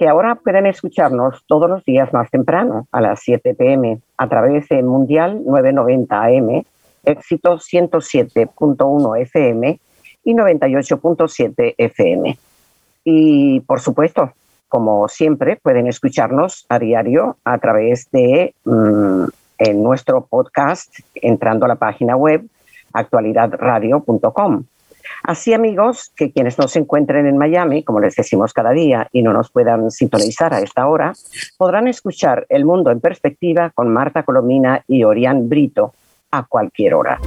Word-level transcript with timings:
que 0.00 0.08
ahora 0.08 0.36
pueden 0.36 0.64
escucharnos 0.64 1.44
todos 1.46 1.68
los 1.68 1.84
días 1.84 2.10
más 2.14 2.30
temprano, 2.30 2.88
a 2.90 3.02
las 3.02 3.20
7 3.20 3.54
pm, 3.54 3.98
a 4.16 4.28
través 4.30 4.66
de 4.70 4.82
Mundial 4.82 5.42
990 5.44 6.22
AM, 6.22 6.64
Éxito 7.04 7.58
107.1 7.58 9.20
FM 9.20 9.78
y 10.24 10.32
98.7 10.32 11.74
FM. 11.76 12.38
Y 13.04 13.60
por 13.60 13.80
supuesto, 13.80 14.32
como 14.68 15.06
siempre, 15.08 15.56
pueden 15.56 15.86
escucharnos 15.86 16.64
a 16.70 16.78
diario 16.78 17.36
a 17.44 17.58
través 17.58 18.10
de 18.10 18.54
mm, 18.64 19.24
en 19.58 19.82
nuestro 19.82 20.22
podcast 20.24 20.94
entrando 21.14 21.66
a 21.66 21.68
la 21.68 21.76
página 21.76 22.16
web 22.16 22.48
actualidadradio.com. 22.94 24.64
Así, 25.30 25.54
amigos, 25.54 26.10
que 26.16 26.32
quienes 26.32 26.58
no 26.58 26.66
se 26.66 26.80
encuentren 26.80 27.24
en 27.24 27.38
Miami, 27.38 27.84
como 27.84 28.00
les 28.00 28.16
decimos 28.16 28.52
cada 28.52 28.72
día, 28.72 29.06
y 29.12 29.22
no 29.22 29.32
nos 29.32 29.48
puedan 29.48 29.92
sintonizar 29.92 30.52
a 30.52 30.58
esta 30.58 30.88
hora, 30.88 31.12
podrán 31.56 31.86
escuchar 31.86 32.46
El 32.48 32.64
Mundo 32.64 32.90
en 32.90 32.98
Perspectiva 32.98 33.70
con 33.70 33.92
Marta 33.92 34.24
Colomina 34.24 34.82
y 34.88 35.04
Orián 35.04 35.48
Brito 35.48 35.94
a 36.32 36.42
cualquier 36.42 36.94
hora. 36.94 37.20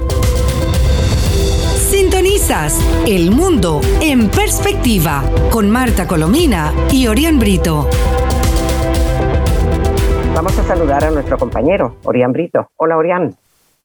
Sintonizas 1.78 2.78
El 3.06 3.30
Mundo 3.30 3.80
en 4.02 4.28
Perspectiva 4.28 5.24
con 5.50 5.70
Marta 5.70 6.06
Colomina 6.06 6.74
y 6.92 7.06
Orián 7.06 7.38
Brito. 7.38 7.88
Vamos 10.34 10.58
a 10.58 10.64
saludar 10.64 11.04
a 11.04 11.10
nuestro 11.10 11.38
compañero, 11.38 11.96
Orián 12.04 12.34
Brito. 12.34 12.68
Hola, 12.76 12.98
Orián. 12.98 13.34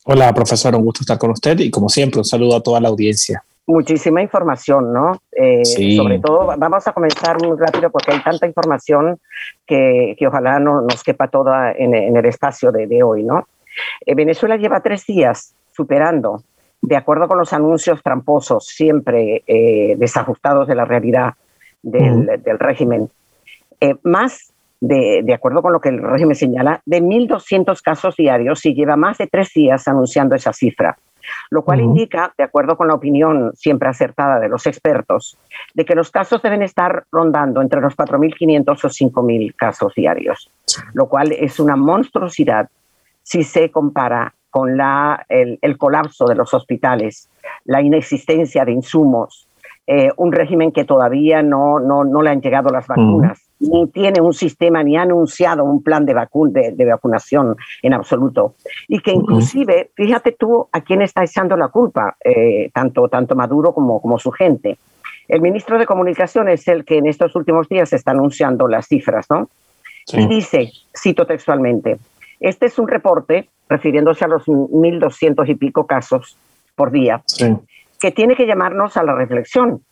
Hola, 0.04 0.33
profesor, 0.33 0.76
un 0.76 0.83
gusto 0.83 1.04
estar 1.04 1.17
con 1.17 1.31
usted 1.31 1.58
y 1.59 1.72
como 1.72 1.88
siempre, 1.88 2.20
un 2.20 2.26
saludo 2.26 2.58
a 2.58 2.61
toda 2.61 2.81
la 2.81 2.89
audiencia 2.89 3.45
muchísima 3.70 4.22
información, 4.22 4.92
¿no? 4.92 5.22
Eh, 5.31 5.64
sobre 5.64 6.20
todo, 6.20 6.56
vamos 6.58 6.88
a 6.88 6.92
comenzar 6.92 7.39
muy 7.42 7.56
rápido 7.56 7.92
porque 7.92 8.11
hay 8.11 8.20
tanta 8.23 8.48
información 8.48 9.20
que, 9.66 10.16
que 10.17 10.28
ojalá 10.28 10.59
no, 10.59 10.81
nos 10.81 11.03
quepa 11.03 11.28
toda 11.28 11.72
en, 11.72 11.94
el 11.94 12.26
espacio 12.26 12.72
de, 12.72 12.88
de 12.88 13.03
hoy, 13.03 13.23
¿no? 13.23 13.48
Eh, 14.06 14.16
Venezuela 14.16 14.58
lleva 14.58 14.81
tres 14.81 15.06
días 15.06 15.53
superando, 15.72 16.42
de 16.81 16.95
acuerdo 16.95 17.28
con 17.28 17.38
los 17.38 17.53
anuncios 17.53 18.02
tramposos, 18.02 18.66
siempre 18.66 19.44
eh, 19.45 19.95
desajustados 19.98 20.67
de 20.67 20.73
la 20.73 20.86
realidad 20.86 21.36
del, 21.83 22.42
del 22.44 22.58
régimen, 22.58 23.09
más 24.02 24.52
de, 24.81 25.22
de, 25.23 25.33
acuerdo 25.33 25.61
con 25.61 25.73
lo 25.73 25.80
que 25.80 25.89
el 25.89 26.02
régimen 26.02 26.36
señala, 26.36 26.81
de 26.86 27.02
1.200 27.02 27.81
casos 27.81 28.16
diarios 28.16 28.66
y 28.66 28.73
lleva 28.73 28.95
más 28.95 29.20
de 29.20 29.28
tres 29.28 29.54
días 29.54 29.88
anunciando 29.88 30.36
esa 30.36 30.54
cifra 30.54 30.98
lo 31.49 31.63
cual 31.63 31.81
indica, 31.81 32.33
de 32.38 32.44
acuerdo 32.44 32.77
con 32.77 32.88
la 32.88 32.94
opinión 32.94 33.52
siempre 33.55 33.89
acertada 33.89 34.39
de 34.39 34.49
los 34.49 34.66
expertos, 34.66 35.38
de 35.73 35.86
que 35.86 35.95
los 35.95 36.11
casos 36.11 36.41
deben 36.41 36.61
estar 36.61 37.05
rondando 37.11 37.61
entre 37.61 37.81
los 37.81 37.95
4.500 37.95 38.69
o 38.69 39.21
5.000 39.21 39.55
casos 39.55 39.94
diarios, 39.95 40.52
lo 40.94 41.08
cual 41.08 41.31
es 41.31 41.59
una 41.59 41.75
monstruosidad 41.75 42.69
si 43.23 43.44
se 43.44 43.69
compara 43.69 44.33
con 44.49 44.77
la, 44.77 45.25
el, 45.30 45.77
colapso 45.77 46.25
de 46.25 46.36
los 46.36 46.53
hospitales, 46.53 47.30
la 47.66 47.81
inexistencia 47.81 48.66
de 48.66 48.71
insumos, 48.71 49.48
eh, 49.86 50.09
un 50.17 50.31
régimen 50.31 50.71
que 50.71 50.86
todavía 50.86 51.43
no, 51.43 51.80
no, 51.80 52.04
no, 52.04 52.21
le 52.21 52.31
han 52.31 52.42
llegado 52.42 52.70
las 52.70 52.87
vacunas 52.87 53.39
ni 53.59 53.87
tiene 53.87 54.21
un 54.21 54.33
sistema 54.33 54.83
ni 54.83 54.97
ha 54.97 55.02
anunciado 55.02 55.64
un 55.64 55.83
plan 55.83 56.05
de, 56.05 56.14
de, 56.73 56.86
vacunación 56.86 57.55
en 57.81 57.93
absoluto. 57.93 58.55
Y 58.87 58.99
que 58.99 59.11
inclusive, 59.11 59.92
fíjate 59.95 60.31
tú 60.31 60.67
a 60.71 60.81
quién 60.81 61.02
está 61.02 61.23
echando 61.23 61.58
la 61.58 61.67
culpa, 61.67 62.15
eh, 62.23 62.69
tanto, 62.73 63.08
tanto 63.09 63.36
Maduro 63.36 63.73
como, 63.73 64.02
como 64.02 64.17
su 64.17 64.31
gente. 64.31 64.77
El 65.27 65.42
ministro 65.42 65.77
de 65.77 65.86
Comunicación 65.86 66.49
es 66.49 66.67
el 66.67 66.86
que 66.86 66.98
en 66.98 67.08
estos 67.08 67.36
últimos 67.36 67.67
días 67.67 67.93
está 67.93 68.11
anunciando 68.11 68.67
las 68.67 68.87
cifras, 68.87 69.27
¿no? 69.30 69.49
Y 70.11 70.25
dice, 70.25 70.71
cito 70.98 71.27
textualmente, 71.27 71.99
este 72.39 72.65
es 72.65 72.80
un 72.80 72.87
reporte, 72.87 73.48
refiriéndose 73.67 74.25
a 74.25 74.27
los 74.27 74.45
1.200 74.48 75.48
y 75.48 75.55
pico 75.55 75.86
casos 75.86 76.36
por 76.73 76.89
día, 76.89 77.21
que 77.99 78.11
tiene 78.11 78.36
que 78.36 78.48
llamarnos 78.48 78.98
a 78.98 79.03
la 79.03 79.14
reflexión 79.14 79.83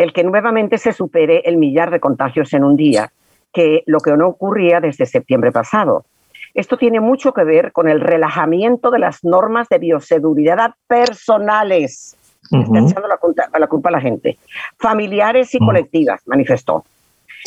el 0.00 0.14
que 0.14 0.24
nuevamente 0.24 0.78
se 0.78 0.94
supere 0.94 1.42
el 1.44 1.58
millar 1.58 1.90
de 1.90 2.00
contagios 2.00 2.54
en 2.54 2.64
un 2.64 2.74
día, 2.74 3.12
que 3.52 3.82
lo 3.84 3.98
que 4.00 4.16
no 4.16 4.28
ocurría 4.28 4.80
desde 4.80 5.04
septiembre 5.04 5.52
pasado. 5.52 6.06
Esto 6.54 6.78
tiene 6.78 7.00
mucho 7.00 7.34
que 7.34 7.44
ver 7.44 7.70
con 7.70 7.86
el 7.86 8.00
relajamiento 8.00 8.90
de 8.90 8.98
las 8.98 9.22
normas 9.24 9.68
de 9.68 9.76
bioseguridad 9.76 10.70
personales. 10.86 12.16
Está 12.44 12.78
echando 12.78 13.08
la 13.08 13.18
culpa, 13.18 13.88
a 13.88 13.90
la 13.90 14.00
gente. 14.00 14.38
Familiares 14.78 15.54
y 15.54 15.58
colectivas, 15.58 16.22
manifestó. 16.24 16.86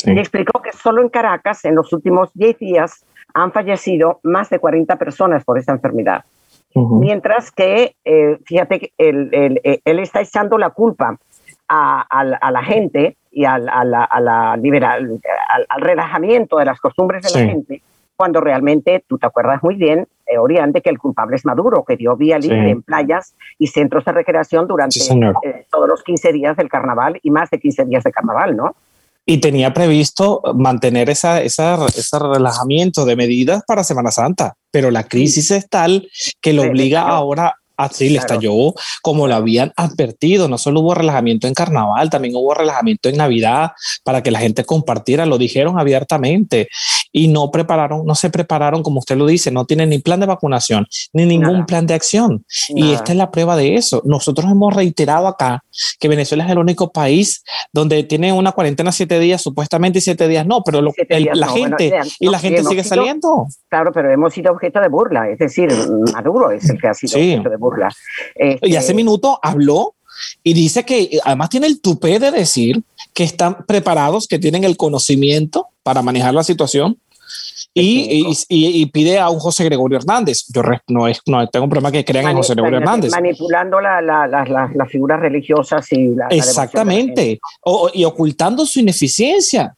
Y 0.05 0.11
explicó 0.19 0.61
que 0.61 0.73
solo 0.73 1.01
en 1.01 1.09
Caracas, 1.09 1.65
en 1.65 1.73
los 1.73 1.91
últimos 1.91 2.29
10 2.35 2.59
días, 2.59 3.03
han 3.33 3.51
fallecido 3.51 4.19
más 4.21 4.51
de 4.51 4.59
40 4.59 4.95
personas 4.97 5.43
por 5.43 5.57
esta 5.57 5.71
enfermedad. 5.71 6.23
Mientras 6.75 7.51
que, 7.51 7.95
eh, 8.05 8.37
fíjate, 8.45 8.93
eh, 8.99 9.81
él 9.83 9.99
está 9.99 10.21
echando 10.21 10.59
la 10.59 10.69
culpa 10.69 11.17
a, 11.67 12.51
la 12.51 12.63
gente 12.63 13.17
y 13.31 13.45
al, 13.45 13.65
la 13.65 14.57
liberal, 14.61 15.19
al, 15.69 15.81
relajamiento 15.81 16.57
de 16.57 16.65
las 16.65 16.79
costumbres 16.79 17.23
de 17.23 17.39
la 17.39 17.47
gente, 17.47 17.81
cuando 18.15 18.41
realmente 18.41 19.03
tú 19.07 19.17
te 19.17 19.25
acuerdas 19.25 19.61
muy 19.63 19.75
bien, 19.75 20.07
eh, 20.25 20.37
Oriente, 20.37 20.81
que 20.81 20.89
el 20.89 20.99
culpable 20.99 21.35
es 21.35 21.45
Maduro, 21.45 21.83
que 21.85 21.97
dio 21.97 22.15
vía 22.15 22.39
libre 22.39 22.69
en 22.69 22.81
playas 22.81 23.35
y 23.57 23.67
centros 23.67 24.05
de 24.05 24.11
recreación 24.13 24.67
durante 24.67 24.99
eh, 24.99 25.65
todos 25.69 25.89
los 25.89 26.03
15 26.03 26.31
días 26.31 26.55
del 26.55 26.69
carnaval 26.69 27.19
y 27.21 27.31
más 27.31 27.49
de 27.49 27.59
15 27.59 27.85
días 27.85 28.03
de 28.03 28.11
carnaval, 28.11 28.55
¿no? 28.55 28.75
Y 29.25 29.39
tenía 29.39 29.73
previsto 29.73 30.41
mantener 30.53 31.09
esa, 31.09 31.41
esa, 31.41 31.85
ese 31.87 32.19
relajamiento 32.19 33.05
de 33.05 33.15
medidas 33.15 33.63
para 33.65 33.83
Semana 33.83 34.11
Santa, 34.11 34.55
pero 34.69 34.91
la 34.91 35.05
crisis 35.05 35.49
es 35.51 35.69
tal 35.69 36.09
que 36.41 36.51
lo 36.51 36.63
obliga 36.63 37.01
ahora 37.01 37.55
Así 37.83 38.09
le 38.09 38.19
estalló 38.19 38.73
como 39.01 39.27
lo 39.27 39.35
habían 39.35 39.73
advertido. 39.75 40.47
No 40.47 40.57
solo 40.57 40.81
hubo 40.81 40.93
relajamiento 40.93 41.47
en 41.47 41.53
carnaval, 41.53 42.09
también 42.09 42.35
hubo 42.35 42.53
relajamiento 42.53 43.09
en 43.09 43.17
Navidad 43.17 43.71
para 44.03 44.23
que 44.23 44.31
la 44.31 44.39
gente 44.39 44.63
compartiera. 44.63 45.25
Lo 45.25 45.37
dijeron 45.37 45.79
abiertamente 45.79 46.69
y 47.15 47.27
no 47.27 47.51
prepararon, 47.51 48.05
no 48.05 48.15
se 48.15 48.31
prepararon, 48.31 48.81
como 48.81 48.99
usted 48.99 49.15
lo 49.15 49.27
dice, 49.27 49.51
no 49.51 49.65
tienen 49.65 49.89
ni 49.89 49.99
plan 49.99 50.19
de 50.19 50.25
vacunación 50.25 50.87
ni 51.13 51.25
ningún 51.25 51.65
plan 51.65 51.85
de 51.85 51.93
acción. 51.93 52.43
Y 52.69 52.91
esta 52.91 53.11
es 53.11 53.17
la 53.17 53.29
prueba 53.29 53.55
de 53.55 53.75
eso. 53.75 54.01
Nosotros 54.03 54.51
hemos 54.51 54.73
reiterado 54.73 55.27
acá 55.27 55.63
que 55.99 56.07
Venezuela 56.07 56.43
es 56.43 56.49
el 56.49 56.57
único 56.57 56.91
país 56.91 57.43
donde 57.71 58.03
tiene 58.03 58.33
una 58.33 58.51
cuarentena 58.51 58.91
siete 58.91 59.19
días 59.19 59.41
supuestamente 59.41 60.01
siete 60.01 60.27
días 60.27 60.45
no, 60.45 60.63
pero 60.63 60.81
la 60.81 61.47
gente 61.47 61.93
y 62.19 62.29
la 62.29 62.39
gente 62.39 62.63
sigue 62.63 62.83
saliendo. 62.83 63.47
Claro, 63.69 63.91
pero 63.93 64.11
hemos 64.11 64.33
sido 64.33 64.51
objeto 64.51 64.79
de 64.81 64.89
burla. 64.89 65.29
Es 65.29 65.37
decir, 65.37 65.69
Maduro 66.13 66.49
es 66.49 66.67
el 66.67 66.81
que 66.81 66.87
ha 66.87 66.93
sido 66.95 67.13
objeto 67.13 67.49
de 67.49 67.57
burla. 67.57 67.89
y 68.35 68.75
hace 68.75 68.83
este 68.83 68.93
minuto 68.95 69.39
habló 69.41 69.95
y 70.43 70.53
dice 70.53 70.83
que 70.83 71.19
además 71.23 71.49
tiene 71.49 71.67
el 71.67 71.81
tupé 71.81 72.19
de 72.19 72.31
decir 72.31 72.83
que 73.13 73.23
están 73.23 73.65
preparados, 73.65 74.27
que 74.27 74.39
tienen 74.39 74.63
el 74.63 74.77
conocimiento 74.77 75.67
para 75.83 76.01
manejar 76.01 76.33
la 76.33 76.43
situación 76.43 76.97
y, 77.73 78.35
y, 78.49 78.85
pide 78.87 79.17
a 79.17 79.29
un 79.29 79.39
José 79.39 79.63
Gregorio 79.63 79.97
Hernández. 79.97 80.45
Yo 80.53 80.61
no, 80.87 81.07
es, 81.07 81.19
no 81.25 81.47
tengo 81.47 81.65
un 81.65 81.69
problema 81.71 81.91
que 81.91 82.05
crean 82.05 82.29
en 82.29 82.37
José 82.37 82.53
Gregorio 82.53 82.77
Hernández. 82.79 83.11
Manipulando 83.11 83.79
las 83.81 84.03
la, 84.03 84.85
figuras 84.87 85.19
religiosas 85.19 85.91
y 85.91 86.09
la. 86.09 86.27
Exactamente. 86.29 87.39
y 87.93 88.03
ocultando 88.03 88.65
su 88.65 88.79
ineficiencia. 88.79 89.75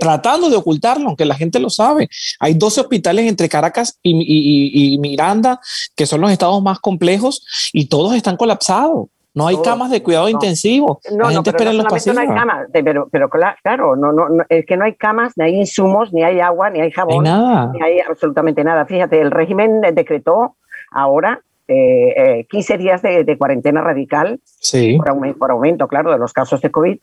Tratando 0.00 0.48
de 0.48 0.56
ocultarlo, 0.56 1.08
aunque 1.08 1.26
la 1.26 1.34
gente 1.34 1.58
lo 1.58 1.68
sabe. 1.68 2.08
Hay 2.40 2.54
12 2.54 2.80
hospitales 2.80 3.26
entre 3.26 3.46
Caracas 3.46 3.98
y, 4.02 4.94
y 4.94 4.98
Miranda, 4.98 5.60
que 5.94 6.06
son 6.06 6.22
los 6.22 6.30
estados 6.30 6.62
más 6.62 6.78
complejos, 6.78 7.44
y 7.74 7.86
todos 7.86 8.14
están 8.14 8.38
colapsados. 8.38 9.08
No 9.34 9.46
hay 9.46 9.56
camas 9.62 9.90
de 9.90 10.02
cuidado 10.02 10.28
intensivo. 10.28 11.00
No, 11.10 11.28
la 11.28 11.30
gente 11.30 11.50
espera 11.50 11.70
en 11.70 11.78
los 11.78 11.86
pasillos. 11.86 12.14
No 12.14 12.20
hay 12.20 12.28
camas, 12.28 12.68
pero, 12.72 13.08
pero 13.10 13.30
claro, 13.30 13.96
no, 13.96 14.12
no, 14.12 14.26
es 14.48 14.66
que 14.66 14.76
no 14.76 14.84
hay 14.84 14.94
camas, 14.94 15.32
ni 15.36 15.44
hay 15.44 15.54
insumos, 15.56 16.12
ni 16.12 16.22
hay 16.22 16.40
agua, 16.40 16.68
ni 16.70 16.80
hay 16.80 16.90
jabón, 16.90 17.24
nada. 17.24 17.70
ni 17.72 17.82
hay 17.82 18.00
absolutamente 18.00 18.62
nada. 18.62 18.84
Fíjate, 18.84 19.20
el 19.20 19.30
régimen 19.30 19.80
decretó 19.94 20.56
ahora 20.90 21.40
eh, 21.68 22.46
15 22.50 22.74
eh, 22.74 22.78
días 22.78 23.02
de, 23.02 23.38
cuarentena 23.38 23.80
radical 23.80 24.40
sí. 24.44 24.98
por, 25.38 25.50
aumento, 25.50 25.88
claro, 25.88 26.12
de 26.12 26.18
los 26.18 26.32
casos 26.32 26.60
de 26.60 26.70
COVID. 26.70 26.98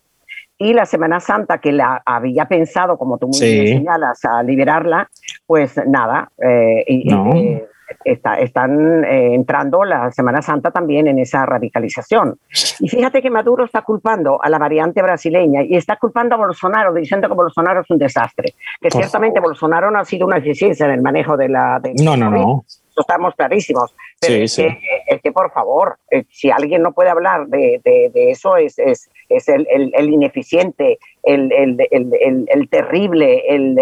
Y 0.61 0.73
la 0.73 0.85
Semana 0.85 1.21
Santa, 1.21 1.59
que 1.59 1.71
la 1.71 2.03
había 2.05 2.45
pensado, 2.45 2.97
como 2.97 3.17
tú 3.17 3.29
muy 3.29 3.39
bien 3.39 3.77
señalas, 3.79 4.25
a 4.25 4.43
liberarla, 4.43 5.09
pues 5.47 5.79
nada. 5.87 6.31
Eh, 6.37 6.83
y, 6.85 7.13
eh, 7.13 7.65
está, 8.03 8.39
están 8.39 9.03
eh, 9.03 9.33
entrando 9.33 9.83
la 9.83 10.11
Semana 10.11 10.41
Santa 10.41 10.71
también 10.71 11.07
en 11.07 11.19
esa 11.19 11.45
radicalización. 11.45 12.39
Y 12.79 12.89
fíjate 12.89 13.21
que 13.21 13.29
Maduro 13.29 13.65
está 13.65 13.81
culpando 13.81 14.41
a 14.41 14.49
la 14.49 14.57
variante 14.57 15.01
brasileña 15.01 15.63
y 15.63 15.75
está 15.75 15.97
culpando 15.97 16.35
a 16.35 16.37
Bolsonaro, 16.37 16.93
diciendo 16.93 17.27
que 17.27 17.33
Bolsonaro 17.33 17.81
es 17.81 17.89
un 17.89 17.97
desastre, 17.97 18.53
que 18.81 18.89
ciertamente 18.89 19.39
Bolsonaro 19.39 19.91
no 19.91 19.99
ha 19.99 20.05
sido 20.05 20.27
una 20.27 20.37
eficiencia 20.37 20.85
en 20.85 20.93
el 20.93 21.01
manejo 21.01 21.37
de 21.37 21.49
la... 21.49 21.81
no, 22.01 22.15
no, 22.15 22.29
no 22.29 22.65
estamos 23.01 23.35
clarísimos. 23.35 23.95
Pero 24.19 24.43
es, 24.43 24.55
Que, 24.55 25.31
por 25.31 25.51
favor, 25.51 25.97
eh, 26.11 26.25
si 26.29 26.51
alguien 26.51 26.81
no 26.81 26.93
puede 26.93 27.09
hablar 27.09 27.47
de, 27.47 27.81
de, 27.83 28.31
eso, 28.31 28.57
es, 28.57 28.77
es, 28.79 29.09
es 29.29 29.49
el, 29.49 29.67
el, 29.69 30.09
ineficiente, 30.09 30.99
el, 31.23 31.51
el 31.51 32.69
terrible, 32.69 33.43
el, 33.47 33.77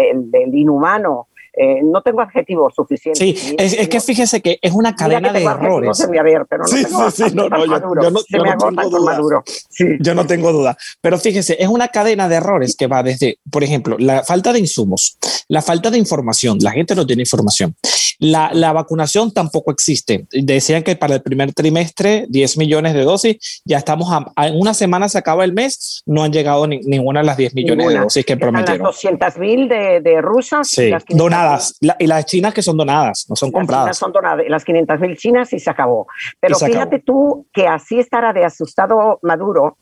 inhumano, 0.52 1.27
eh, 1.60 1.80
no 1.82 2.02
tengo 2.02 2.20
adjetivos 2.20 2.72
suficientes. 2.74 3.18
Sí, 3.18 3.56
es, 3.58 3.88
que 3.88 4.00
fíjese 4.00 4.40
que 4.40 4.60
es 4.62 4.72
una 4.72 4.94
cadena 4.94 5.32
de 5.32 5.42
errores. 5.42 6.06
Pero 6.48 6.62
no 6.62 6.68
sí, 6.68 6.84
tengo 6.84 7.10
sí, 7.10 7.24
sí, 7.28 7.34
no, 7.34 7.48
no, 7.48 7.66
yo, 7.66 7.80
yo, 8.00 8.10
no, 8.10 8.20
yo 8.28 8.44
no 8.44 8.56
tengo 8.56 8.88
duda. 8.88 9.42
Yo 9.98 10.14
no 10.14 10.26
tengo 10.26 10.52
duda. 10.52 10.76
Pero 11.00 11.18
fíjese, 11.18 11.56
es 11.58 11.68
una 11.68 11.88
cadena 11.88 12.28
de 12.28 12.36
errores 12.36 12.76
que 12.76 12.86
va 12.86 13.02
desde, 13.02 13.38
por 13.50 13.64
ejemplo, 13.64 13.96
la 13.98 14.22
falta 14.22 14.52
de 14.52 14.60
insumos, 14.60 15.18
la 15.48 15.60
falta 15.60 15.90
de 15.90 15.98
información. 15.98 16.58
La 16.60 16.70
gente 16.70 16.94
no 16.94 17.04
tiene 17.04 17.22
información. 17.22 17.74
La, 18.20 18.50
la 18.52 18.72
vacunación 18.72 19.32
tampoco 19.32 19.72
existe. 19.72 20.26
Decían 20.30 20.84
que 20.84 20.94
para 20.94 21.16
el 21.16 21.22
primer 21.22 21.52
trimestre 21.52 22.26
10 22.28 22.56
millones 22.58 22.94
de 22.94 23.02
dosis, 23.02 23.62
ya 23.64 23.78
estamos 23.78 24.08
a, 24.12 24.46
en 24.46 24.60
una 24.60 24.74
semana 24.74 25.08
se 25.08 25.18
acaba 25.18 25.44
el 25.44 25.52
mes, 25.52 26.02
no 26.06 26.22
han 26.22 26.32
llegado 26.32 26.66
ninguna 26.66 27.20
de 27.20 27.26
las 27.26 27.36
10 27.36 27.54
millones 27.54 27.88
de 27.88 27.98
dosis 27.98 28.24
que 28.24 28.36
prometieron. 28.36 28.86
Las 28.86 28.94
200 28.94 29.38
mil 29.38 29.68
de, 29.68 30.00
de 30.00 30.20
rusas. 30.20 30.68
Sí, 30.68 30.90
donadas 31.08 31.47
y 31.98 32.06
las 32.06 32.26
chinas 32.26 32.54
que 32.54 32.62
son 32.62 32.76
donadas, 32.76 33.26
no 33.28 33.36
son 33.36 33.50
compradas. 33.50 33.86
Las 33.86 33.98
son 33.98 34.12
donadas, 34.12 34.44
las 34.48 34.64
500 34.64 35.00
mil 35.00 35.16
chinas 35.16 35.52
y 35.52 35.58
se 35.58 35.70
acabó. 35.70 36.06
Pero 36.40 36.56
fíjate 36.56 37.00
tú 37.00 37.46
que 37.52 37.66
así 37.66 37.98
estará 37.98 38.32
de 38.32 38.44
asustado 38.44 39.18
Maduro 39.22 39.76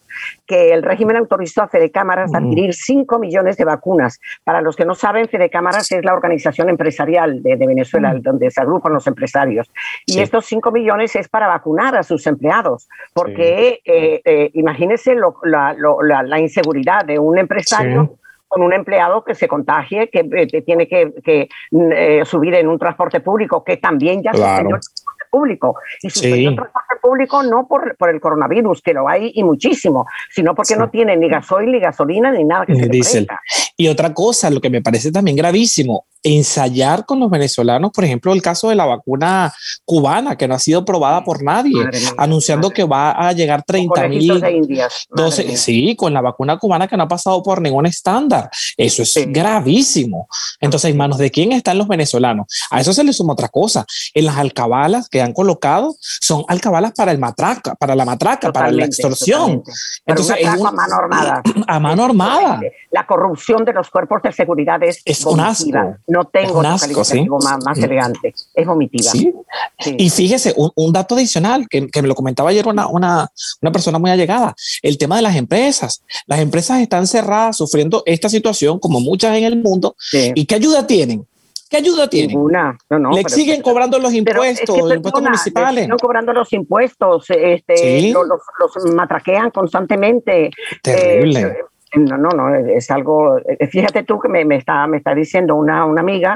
que 0.47 0.73
el 0.73 0.83
régimen 0.83 1.17
autorizó 1.17 1.63
a 1.63 1.69
Fede 1.69 1.91
Cámaras 1.91 2.35
a 2.35 2.39
adquirir 2.39 2.75
5 2.75 3.19
millones 3.19 3.57
de 3.57 3.65
vacunas. 3.65 4.19
Para 4.45 4.61
los 4.61 4.77
que 4.77 4.85
no 4.85 4.95
saben, 4.95 5.29
Fede 5.29 5.51
Cámaras 5.51 5.91
es 5.93 6.05
la 6.05 6.15
organización 6.15 6.69
empresarial 6.69 7.43
de, 7.43 7.57
Venezuela, 7.57 8.15
donde 8.21 8.51
se 8.51 8.61
agrupan 8.61 8.93
los 8.93 9.07
empresarios. 9.07 9.71
Y 10.07 10.21
estos 10.21 10.47
5 10.47 10.71
millones 10.71 11.17
es 11.17 11.29
para 11.29 11.49
vacunar 11.49 11.97
a 11.97 12.03
sus 12.03 12.27
empleados, 12.27 12.89
porque 13.13 13.81
eh, 13.85 14.23
eh, 14.25 14.51
imagínense 14.55 15.15
la, 15.45 16.41
inseguridad 16.41 17.05
de 17.05 17.19
un 17.19 17.39
empresario 17.39 18.19
con 18.49 18.63
un 18.63 18.73
empleado 18.73 19.25
que 19.25 19.35
se 19.35 19.49
contagie, 19.49 20.09
que, 20.09 20.21
eh, 20.21 20.63
tiene 20.63 20.87
que, 20.87 21.13
eh, 21.27 22.23
subir 22.25 22.55
en 22.55 22.69
un 22.69 22.79
transporte 22.79 23.21
público, 23.21 23.63
que 23.65 23.77
también 23.77 24.23
ya 24.23 24.31
claro. 24.31 24.63
el 24.63 24.69
transporte 24.69 25.25
público. 25.31 25.77
Y 26.03 26.11
suspendió 26.11 26.51
el 26.51 26.57
transporte 26.57 26.95
público 27.03 27.43
no 27.43 27.67
por, 27.67 27.97
por, 27.97 28.11
el 28.11 28.21
coronavirus, 28.21 28.83
que 28.83 28.95
lo 28.95 29.09
hay 29.09 29.33
y 29.35 29.43
muchísimo, 29.43 30.07
sino 30.31 30.55
porque 30.55 30.77
no 30.77 30.91
tiene 30.91 31.17
ni 31.17 31.29
gasoil, 31.29 31.71
ni 31.71 31.81
gasolina, 31.81 32.31
ni 32.31 32.45
nada 32.45 32.67
que 32.67 32.73
ni 32.73 33.03
se 33.03 33.27
Y 33.77 33.89
otra 33.89 34.15
cosa, 34.15 34.51
lo 34.51 34.61
que 34.61 34.71
me 34.71 34.83
parece 34.83 35.13
también 35.13 35.37
gravísimo, 35.37 36.07
ensayar 36.27 37.07
con 37.07 37.21
los 37.21 37.31
venezolanos, 37.31 37.93
por 37.93 38.05
ejemplo, 38.05 38.33
el 38.33 38.43
caso 38.43 38.69
de 38.69 38.75
la 38.75 38.85
vacuna 38.85 39.55
cubana, 39.85 40.37
que 40.37 40.49
no 40.49 40.55
ha 40.55 40.59
sido 40.59 40.85
probada 40.85 41.23
por 41.23 41.43
nadie, 41.43 41.73
anunciando 42.19 42.71
que 42.71 42.83
va 42.83 43.13
a 43.13 43.33
llegar 43.33 43.63
30 43.63 44.09
mil. 44.09 44.43
Sí, 45.55 45.95
con 45.95 46.13
la 46.13 46.21
vacuna 46.21 46.59
cubana 46.59 46.89
que 46.89 46.97
no 46.97 47.05
ha 47.05 47.09
pasado 47.09 47.43
por 47.45 47.61
ningún 47.61 47.87
estándar. 47.87 48.51
Eso 48.77 49.03
es 49.03 49.15
gravísimo. 49.29 50.29
Entonces, 50.61 50.91
¿en 50.91 50.97
manos 50.97 51.19
de 51.19 51.31
quién 51.31 51.53
están 51.53 51.79
los 51.79 51.87
venezolanos? 51.87 52.47
A 52.71 52.81
eso 52.81 52.93
se 52.93 53.05
le 53.05 53.13
suma 53.13 53.35
otra 53.35 53.49
cosa. 53.49 53.87
En 54.13 54.27
las 54.27 54.37
alcabalas 54.37 55.09
que 55.09 55.23
han 55.23 55.33
colocado, 55.33 55.95
son 56.01 56.45
alcabalas 56.49 56.93
para 56.93 57.13
el 57.13 57.19
matraca, 57.19 57.77
para 57.77 57.95
la 57.95 58.05
matraca, 58.05 58.53
para 58.53 58.73
la 58.73 58.85
extorsión. 58.85 59.63
Entonces, 60.05 60.45
a 60.45 60.57
mano 60.57 60.97
armada. 60.97 61.43
A 61.69 61.81
mano 61.81 62.05
armada. 62.05 62.61
La 62.91 63.07
corrupción 63.07 63.65
de 63.65 63.73
los 63.73 63.91
cuerpos 63.91 64.23
de 64.23 64.33
seguridad 64.33 64.83
es, 64.83 65.03
es 65.05 65.25
un 65.25 65.41
asco 65.41 65.67
no 66.17 66.25
tengo 66.25 66.59
un 66.59 66.79
calificativo 66.79 67.39
más, 67.41 67.79
elegante. 67.79 68.35
Es 68.55 68.67
vomitiva. 68.67 69.13
Y 69.85 70.11
fíjese, 70.11 70.55
un, 70.57 70.93
dato 70.93 71.15
adicional 71.15 71.69
que, 71.69 71.89
me 72.01 72.09
lo 72.09 72.15
comentaba 72.15 72.51
ayer 72.51 72.67
una, 72.67 72.89
una, 72.89 73.29
una, 73.61 73.73
persona 73.73 73.99
muy 73.99 74.11
allegada, 74.11 74.55
el 74.83 74.97
tema 74.97 75.17
de 75.17 75.23
las 75.23 75.37
empresas. 75.37 76.03
Las 76.27 76.41
empresas 76.41 76.81
están 76.81 77.07
cerradas, 77.07 77.59
sufriendo 77.59 78.03
esta 78.07 78.29
situación 78.29 78.79
como 78.79 79.01
muchas 79.01 79.37
en 79.37 79.45
el 79.45 79.63
mundo. 79.63 79.95
¿Y 80.13 80.47
qué 80.47 80.55
ayuda 80.55 80.87
tienen? 80.87 81.27
¿Qué 81.69 81.79
ayuda 81.79 82.09
tienen? 82.09 82.31
Ninguna. 82.31 82.79
No, 82.89 82.99
no, 82.99 83.11
Le 83.11 83.29
siguen 83.29 83.61
cobrando 83.61 83.99
los 83.99 84.15
impuestos, 84.15 84.79
los 84.79 84.95
impuestos 84.95 85.23
municipales. 85.23 85.85
Siguen 85.85 85.99
cobrando 85.99 86.33
los 86.33 86.53
impuestos, 86.53 87.27
este, 87.29 88.13
los, 88.13 88.27
los, 88.27 88.95
matraquean 88.95 89.51
constantemente. 89.51 90.51
Terrible. 90.83 91.41
Eh, 91.41 91.57
no, 91.95 92.19
no, 92.19 92.31
no, 92.31 92.55
es 92.55 92.91
algo, 92.91 93.39
eh, 93.39 93.67
fíjate 93.69 94.03
tú 94.03 94.19
que 94.19 94.29
me, 94.29 94.45
me 94.45 94.57
está, 94.57 94.87
me 94.87 94.99
está 94.99 95.15
diciendo 95.15 95.55
una, 95.55 95.85
una 95.85 96.01
amiga 96.01 96.35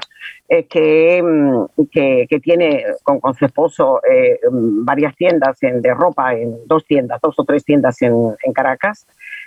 eh, 0.49 0.65
que, 0.65 1.23
mm, 1.23 1.87
que, 1.91 2.27
que, 2.31 2.41
tiene 2.41 2.85
con, 3.03 3.21
con 3.21 3.35
su 3.35 3.45
esposo 3.45 4.01
eh, 4.09 4.39
mm, 4.49 4.85
varias 4.85 5.17
tiendas 5.17 5.59
de 5.61 5.95
ropa, 5.95 6.35
en 6.35 6.57
dos 6.67 6.87
tiendas, 6.87 7.21
dos 7.21 7.39
o 7.39 7.45
tres 7.45 7.65
tiendas 7.65 8.01
en, 8.03 8.15
en, 8.43 8.53
Caracas, 8.53 9.07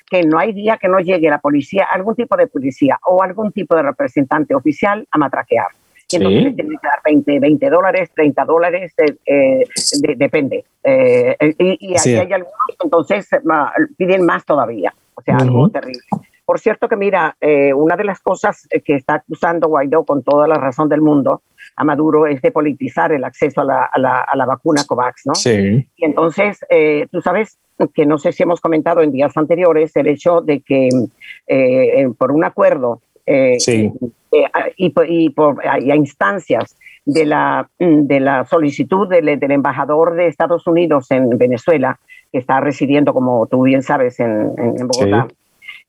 que 0.09 0.23
no 0.23 0.37
hay 0.37 0.51
día 0.51 0.77
que 0.77 0.89
no 0.89 0.99
llegue 0.99 1.29
la 1.29 1.39
policía, 1.39 1.87
algún 1.89 2.15
tipo 2.15 2.35
de 2.35 2.47
policía 2.47 2.99
o 3.05 3.23
algún 3.23 3.51
tipo 3.51 3.75
de 3.75 3.83
representante 3.83 4.53
oficial 4.53 5.07
a 5.09 5.17
matraquear. 5.17 5.67
Y 6.11 6.17
entonces 6.17 6.55
tienen 6.55 6.77
que 6.77 6.87
dar 6.87 6.99
20, 7.03 7.39
20 7.39 7.69
dólares, 7.71 8.11
30 8.13 8.45
dólares, 8.45 8.93
depende. 10.15 10.63
y, 10.85 11.77
y 11.79 11.95
hay 11.95 12.33
algunos, 12.33 12.53
entonces 12.83 13.27
piden 13.97 14.23
más 14.23 14.45
todavía. 14.45 14.93
O 15.15 15.21
sea, 15.21 15.37
algo 15.37 15.69
terrible. 15.69 16.01
Por 16.45 16.59
cierto 16.59 16.89
que 16.89 16.97
mira, 16.97 17.37
eh, 17.39 17.73
una 17.73 17.95
de 17.95 18.03
las 18.03 18.19
cosas 18.19 18.67
que 18.83 18.95
está 18.95 19.15
acusando 19.15 19.69
Guaidó 19.69 20.03
con 20.03 20.23
toda 20.23 20.47
la 20.47 20.55
razón 20.55 20.89
del 20.89 21.01
mundo 21.01 21.41
a 21.77 21.83
Maduro 21.85 22.27
es 22.27 22.41
de 22.41 22.51
politizar 22.51 23.13
el 23.13 23.23
acceso 23.23 23.61
a 23.61 23.63
la, 23.63 23.85
a 23.85 24.35
la, 24.35 24.45
vacuna 24.45 24.83
COVAX, 24.85 25.25
¿no? 25.25 25.35
Sí. 25.35 25.87
Y 25.95 26.05
entonces, 26.05 26.59
eh, 26.69 27.07
tú 27.11 27.21
sabes 27.21 27.57
que 27.93 28.05
no 28.05 28.17
sé 28.17 28.33
si 28.33 28.43
hemos 28.43 28.59
comentado 28.59 29.01
en 29.01 29.11
días 29.11 29.35
anteriores 29.37 29.95
el 29.95 30.07
hecho 30.07 30.41
de 30.41 30.59
que 30.59 30.89
eh, 31.47 32.09
por 32.17 32.31
un 32.31 32.43
acuerdo 32.43 33.01
sí. 33.57 33.91
y, 34.77 34.93
y, 35.07 35.29
por, 35.29 35.65
a 35.65 35.95
instancias 35.95 36.75
de 37.05 37.25
la, 37.25 37.69
de 37.79 38.19
la 38.19 38.45
solicitud 38.45 39.07
del, 39.07 39.39
del 39.39 39.51
embajador 39.51 40.15
de 40.15 40.27
Estados 40.27 40.67
Unidos 40.67 41.09
en 41.11 41.29
Venezuela, 41.37 41.99
que 42.33 42.39
está 42.39 42.59
residiendo, 42.59 43.13
como 43.13 43.45
tú 43.45 43.61
bien 43.61 43.83
sabes, 43.83 44.19
en, 44.19 44.53
en 44.57 44.87
Bogotá, 44.87 45.27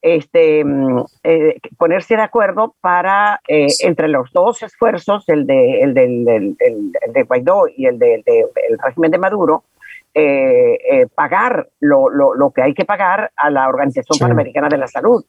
este, 0.03 0.63
mm, 0.63 1.05
eh, 1.23 1.57
ponerse 1.79 2.15
de 2.15 2.21
acuerdo 2.21 2.75
para, 2.83 3.41
eh, 3.49 3.69
entre 3.81 4.09
los 4.09 4.31
dos 4.33 4.63
esfuerzos, 4.63 5.27
el 5.29 5.47
de, 5.47 5.81
el 5.81 5.95
del, 5.95 6.29
el, 6.29 6.93
de 7.15 7.23
Guaidó 7.23 7.65
y 7.75 7.87
el 7.87 7.99
del 7.99 8.23
de, 8.23 8.45
régimen 8.85 9.11
de 9.11 9.19
Maduro, 9.19 9.65
eh, 10.13 11.07
pagar 11.15 11.71
lo, 11.81 12.11
lo, 12.11 12.35
lo, 12.35 12.51
que 12.51 12.61
hay 12.61 12.75
que 12.75 12.85
pagar 12.85 13.33
a 13.35 13.49
la 13.49 13.67
Organización 13.67 14.19
Panamericana 14.19 14.69
de 14.69 14.77
la 14.77 14.87
Salud. 14.87 15.25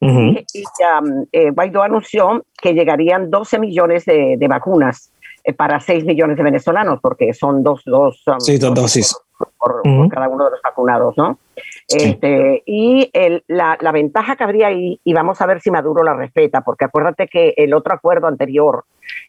Y 0.00 0.08
um, 0.08 1.26
Guaidó 1.52 1.82
anunció 1.82 2.46
que 2.60 2.72
llegarían 2.72 3.30
12 3.30 3.58
millones 3.58 4.06
de, 4.06 4.36
de 4.38 4.48
vacunas 4.48 5.12
para 5.58 5.78
6 5.78 6.06
millones 6.06 6.38
de 6.38 6.42
venezolanos, 6.42 7.00
porque 7.02 7.34
son 7.34 7.62
dos, 7.62 7.82
dos, 7.84 8.22
um, 8.26 8.40
sí, 8.40 8.56
dos 8.56 8.74
dosis 8.74 9.25
por, 9.58 9.82
cada 10.10 10.28
uno 10.28 10.44
de 10.44 10.50
los 10.52 10.62
vacunados, 10.62 11.16
¿no? 11.16 11.38
Este, 11.88 12.62
y 12.66 13.10
el, 13.12 13.44
la, 13.46 13.78
la, 13.80 13.92
ventaja 13.92 14.36
que 14.36 14.44
habría 14.44 14.68
ahí, 14.68 15.00
y 15.04 15.12
vamos 15.12 15.40
a 15.40 15.46
ver 15.46 15.60
si 15.60 15.70
Maduro 15.70 16.02
la 16.02 16.14
respeta, 16.14 16.62
porque 16.62 16.84
acuérdate 16.84 17.28
que 17.28 17.54
el 17.56 17.74
otro 17.74 17.94
acuerdo 17.94 18.26
anterior 18.26 18.84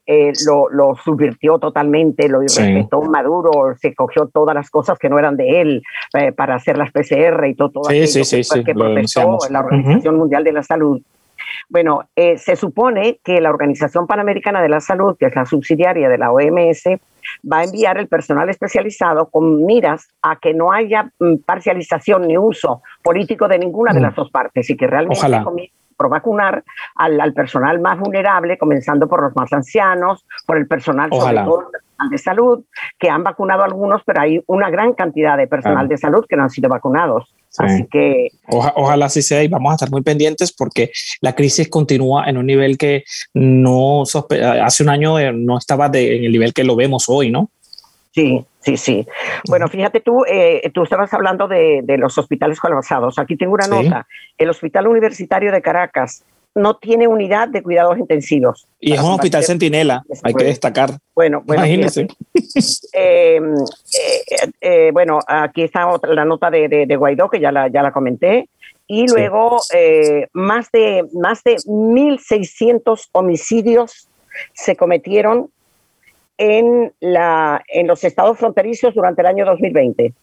eh, 0.06 0.32
lo, 0.46 0.70
lo, 0.70 0.96
subvirtió 0.96 1.60
totalmente, 1.60 2.30
lo 2.30 2.42
irrespetó 2.42 3.02
Maduro, 3.02 3.76
se 3.80 3.94
cogió 3.94 4.28
todas 4.28 4.56
las 4.56 4.70
cosas 4.70 4.98
que 4.98 5.10
no 5.10 5.20
eran 5.20 5.36
de 5.36 5.62
él 5.62 5.84
eh, 6.14 6.32
para 6.32 6.56
hacer 6.56 6.78
las 6.78 6.92
PCR 6.92 7.46
y 7.48 7.56
todo, 7.56 7.70
todo 7.70 7.84
sí, 7.90 8.02
aquello 8.02 8.64
que, 8.64 8.74
protestó 8.74 9.38
la 9.50 9.60
Organización 9.60 10.16
Mundial 10.16 10.44
de 10.44 10.54
la 10.54 10.64
Salud. 10.64 11.02
Bueno, 11.70 12.10
eh, 12.16 12.38
se 12.38 12.56
supone 12.56 13.20
que 13.24 13.42
la 13.42 13.50
Organización 13.50 14.08
Panamericana 14.08 14.62
de 14.62 14.70
la 14.70 14.80
Salud, 14.80 15.16
que 15.18 15.28
es 15.28 15.36
la 15.36 15.46
subsidiaria 15.46 16.10
de 16.10 16.18
la 16.18 16.32
OMS, 16.32 16.84
va 17.52 17.60
a 17.60 17.64
enviar 17.64 17.98
el 17.98 18.08
personal 18.08 18.50
especializado 18.50 19.30
con 19.30 19.66
miras 19.66 20.08
a 20.22 20.38
que 20.38 20.54
no 20.54 20.72
haya 20.72 21.12
mm, 21.20 21.38
parcialización 21.46 22.28
ni 22.28 22.38
uso 22.38 22.82
político 23.04 23.48
de 23.48 23.60
ninguna 23.60 23.94
de 23.94 24.00
mm. 24.00 24.04
las 24.04 24.16
dos 24.16 24.32
partes 24.32 24.70
y 24.70 24.78
que 24.78 24.88
realmente 24.88 25.20
Ojalá. 25.20 25.46
por 25.96 26.10
vacunar 26.10 26.64
al, 26.96 27.20
al, 27.20 27.34
personal 27.34 27.80
más 27.80 28.00
vulnerable, 28.00 28.58
comenzando 28.58 29.08
por 29.08 29.22
los 29.22 29.36
más 29.36 29.52
ancianos, 29.52 30.26
por 30.46 30.58
el 30.58 30.68
personal 30.68 31.10
sobre 31.12 31.36
todo 31.36 31.72
de 32.10 32.18
salud, 32.18 32.64
que 33.00 33.10
han 33.10 33.24
vacunado 33.24 33.64
algunos, 33.64 34.02
pero 34.06 34.22
hay 34.22 34.42
una 34.48 34.70
gran 34.70 34.94
cantidad 34.94 35.38
de 35.38 35.48
personal 35.48 35.88
de 35.88 35.98
salud 35.98 36.26
que 36.28 36.36
no 36.36 36.44
han 36.44 36.50
sido 36.50 36.70
vacunados. 36.70 37.34
Así 37.58 37.88
que... 37.90 38.30
ojalá 38.48 39.06
así 39.06 39.22
sea 39.22 39.44
y 39.44 39.48
vamos 39.48 39.72
a 39.72 39.76
estar 39.76 39.90
muy 39.90 40.04
pendientes 40.04 40.54
porque 40.54 40.92
la 41.22 41.34
crisis 41.34 41.70
continúa 41.70 42.26
en 42.30 42.38
un 42.38 42.46
nivel 42.46 42.78
que 42.78 43.04
no 43.34 44.04
hace 44.04 44.84
un 44.84 44.90
año 44.90 45.18
eh, 45.18 45.32
no 45.34 45.58
estaba 45.58 45.90
de, 45.90 46.18
en 46.18 46.26
el 46.26 46.32
nivel 46.32 46.54
que 46.54 46.64
lo 46.64 46.76
vemos 46.76 47.06
hoy, 47.08 47.32
¿no? 47.32 47.50
Sí, 48.12 48.44
sí, 48.60 48.78
sí. 48.78 49.08
Bueno, 49.48 49.68
fíjate 49.68 50.02
tú, 50.02 50.24
eh, 50.28 50.72
tú 50.74 50.84
estabas 50.84 51.14
hablando 51.14 51.48
de, 51.48 51.84
los 51.98 52.18
hospitales 52.18 52.60
colapsados. 52.60 53.20
Aquí 53.20 53.36
tengo 53.38 53.54
una 53.54 53.68
nota. 53.68 54.08
El 54.38 54.50
Hospital 54.50 54.88
Universitario 54.88 55.52
de 55.52 55.62
Caracas 55.62 56.24
no 56.58 56.76
tiene 56.78 57.08
unidad 57.08 57.48
de 57.48 57.62
cuidados 57.62 57.98
intensivos. 57.98 58.68
Y 58.80 58.94
es 58.94 59.00
un 59.00 59.12
hospital 59.12 59.44
centinela, 59.44 60.04
hay 60.24 60.34
que 60.34 60.46
destacar. 60.46 60.92
Bueno, 61.14 61.42
bueno. 61.46 61.64
Imagínense. 61.64 62.08
Em, 62.94 63.54
eh, 63.54 64.50
eh, 64.62 64.90
bueno, 64.92 65.20
aquí 65.28 65.62
está 65.62 65.88
otra, 65.88 66.14
la 66.14 66.26
nota 66.26 66.50
de, 66.50 66.96
Guaidó, 66.98 67.30
que 67.30 67.40
ya 67.40 67.52
la, 67.52 67.68
ya 67.68 67.84
la 67.84 67.92
comenté. 67.92 68.50
Y 68.88 69.06
luego 69.08 69.58
más 70.34 70.72
de, 70.72 71.06
más 71.14 71.44
de 71.44 71.58
1.600 71.58 73.10
homicidios 73.12 74.08
se 74.54 74.76
cometieron 74.76 75.50
en, 76.38 76.94
la, 77.00 77.62
en 77.68 77.88
los 77.88 78.04
estados 78.04 78.38
fronterizos 78.38 78.94
durante 78.96 79.22
el 79.22 79.28
año 79.28 79.46
2020. 79.46 80.14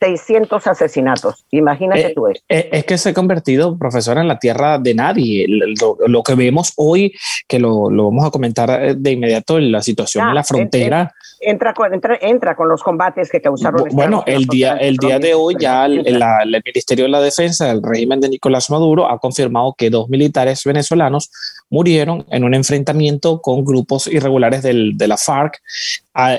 1.600 0.00 0.66
asesinatos. 0.66 1.44
Imagínate 1.50 2.08
eh, 2.08 2.12
tú 2.14 2.26
eso. 2.28 2.42
Eh, 2.48 2.68
es 2.72 2.84
que 2.84 2.98
se 2.98 3.10
ha 3.10 3.14
convertido, 3.14 3.76
profesora, 3.76 4.20
en 4.20 4.28
la 4.28 4.38
tierra 4.38 4.78
de 4.78 4.94
nadie. 4.94 5.46
Lo, 5.48 6.22
que 6.22 6.34
vemos 6.34 6.72
hoy, 6.76 7.14
que 7.46 7.58
lo, 7.58 7.90
lo, 7.90 8.04
vamos 8.04 8.26
a 8.26 8.30
comentar 8.30 8.70
eh, 8.70 8.94
de 8.96 9.12
inmediato, 9.12 9.58
en 9.58 9.72
la 9.72 9.82
situación 9.82 10.28
en 10.28 10.34
la 10.34 10.44
frontera. 10.44 11.14
entra, 11.40 11.74
entra, 11.92 12.18
entra, 12.20 12.56
con 12.56 12.68
los 12.68 12.82
combates 12.82 13.30
que 13.30 13.40
causaron. 13.40 13.88
Bueno, 13.92 14.22
el 14.26 14.46
día, 14.46 14.76
el 14.76 14.96
día 14.96 15.18
de 15.18 15.34
hoy 15.34 15.56
ya 15.58 15.86
el, 15.86 16.06
el, 16.06 16.62
Ministerio 16.64 17.06
de 17.06 17.10
la 17.10 17.20
Defensa 17.20 17.66
del 17.66 17.82
régimen 17.82 18.20
de 18.20 18.28
Nicolás 18.28 18.70
Maduro 18.70 19.10
ha 19.10 19.18
confirmado 19.18 19.74
que 19.76 19.90
dos 19.90 20.08
militares 20.08 20.62
venezolanos 20.64 21.30
murieron 21.70 22.24
en 22.30 22.44
un 22.44 22.54
enfrentamiento 22.54 23.40
con 23.40 23.64
grupos 23.64 24.06
irregulares 24.06 24.62
del, 24.62 24.96
de 24.96 25.08
la 25.08 25.16
FARC 25.16 25.60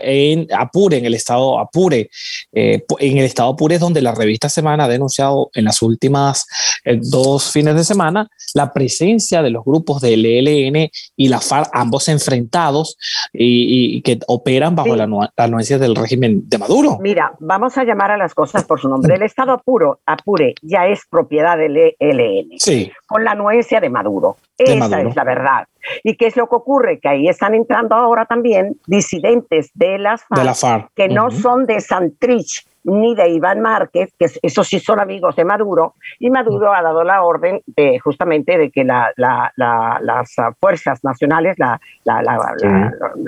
en 0.03 0.47
Apure, 0.53 0.97
en 0.97 1.05
el 1.05 1.13
estado 1.13 1.59
Apure. 1.59 2.09
Eh, 2.51 2.83
en 2.99 3.17
el 3.17 3.25
estado 3.25 3.51
Apure 3.51 3.75
es 3.75 3.81
donde 3.81 4.01
la 4.01 4.13
revista 4.13 4.49
Semana 4.49 4.85
ha 4.85 4.87
denunciado 4.87 5.49
en 5.53 5.65
las 5.65 5.81
últimas 5.81 6.47
eh, 6.83 6.99
dos 7.01 7.51
fines 7.51 7.75
de 7.75 7.83
semana 7.83 8.29
la 8.53 8.73
presencia 8.73 9.41
de 9.41 9.51
los 9.51 9.63
grupos 9.63 10.01
del 10.01 10.25
ELN 10.25 10.89
y 11.15 11.27
la 11.29 11.39
FARC, 11.39 11.69
ambos 11.73 12.09
enfrentados 12.09 12.97
y, 13.31 14.01
que 14.01 14.19
operan 14.27 14.75
bajo 14.75 14.95
la, 14.95 15.31
anuencia 15.37 15.77
del 15.77 15.95
régimen 15.95 16.49
de 16.49 16.57
Maduro. 16.57 16.97
Mira, 17.01 17.33
vamos 17.39 17.77
a 17.77 17.83
llamar 17.83 18.11
a 18.11 18.17
las 18.17 18.33
cosas 18.33 18.65
por 18.65 18.79
su 18.79 18.89
nombre. 18.89 19.15
El 19.15 19.23
estado 19.23 19.51
Apuro, 19.51 19.99
Apure 20.05 20.55
ya 20.61 20.87
es 20.87 21.01
propiedad 21.09 21.57
del 21.57 21.95
ELN. 21.99 22.57
Sí. 22.57 22.91
Con 23.09 23.23
la 23.23 23.31
anuencia 23.31 23.81
de 23.81 23.89
Maduro. 23.89 24.37
Esa 24.57 25.01
es 25.01 25.15
la 25.15 25.23
verdad. 25.23 25.67
¿Y 26.03 26.15
qué 26.15 26.27
es 26.27 26.37
lo 26.37 26.47
que 26.47 26.55
ocurre? 26.55 26.99
Que 26.99 27.09
ahí 27.09 27.27
están 27.27 27.55
entrando 27.55 27.95
ahora 27.95 28.25
también 28.25 28.77
disidentes 28.85 29.71
de 29.73 29.97
las 29.97 30.23
FARC, 30.25 30.91
que 30.95 31.09
no 31.09 31.31
son 31.31 31.65
de 31.65 31.81
Santrich 31.81 32.65
ni 32.83 33.13
de 33.13 33.29
Iván 33.29 33.59
Márquez, 33.61 34.09
que 34.17 34.27
esos 34.41 34.67
sí 34.67 34.79
son 34.79 34.99
amigos 34.99 35.35
de 35.35 35.43
Maduro, 35.43 35.95
y 36.17 36.29
Maduro 36.29 36.73
ha 36.73 36.81
dado 36.81 37.03
la 37.03 37.23
orden 37.23 37.61
de 37.67 37.99
justamente 37.99 38.57
de 38.57 38.71
que 38.71 38.85
las 38.85 40.35
fuerzas 40.59 41.03
nacionales, 41.03 41.57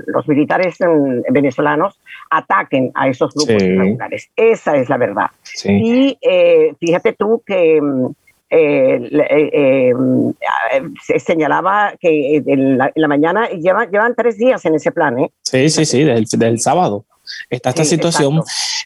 los 0.08 0.28
militares 0.28 0.78
venezolanos 1.30 2.00
ataquen 2.30 2.92
a 2.94 3.10
esos 3.10 3.34
grupos 3.34 3.62
irregulares. 3.62 4.30
Esa 4.36 4.78
es 4.78 4.90
la 4.90 4.98
verdad. 4.98 5.28
Y 5.66 6.18
eh, 6.22 6.74
fíjate 6.80 7.14
tú 7.14 7.44
que 7.46 7.82
mm, 8.52 9.20
eh, 9.20 9.50
eh, 9.54 9.94
se 11.04 11.20
señalaba 11.20 11.94
que 12.00 12.44
en 12.46 12.78
la, 12.78 12.92
mañana 13.08 13.50
llevan, 13.50 13.90
llevan 13.90 14.14
tres 14.16 14.38
días 14.38 14.64
en 14.66 14.76
ese 14.76 14.92
plan. 14.92 15.18
¿eh? 15.20 15.32
Sí, 15.42 15.70
sí, 15.70 15.86
sí, 15.86 16.04
del 16.04 16.60
sábado. 16.60 17.06
Está 17.50 17.70
esta 17.70 17.86
situación, 17.86 18.42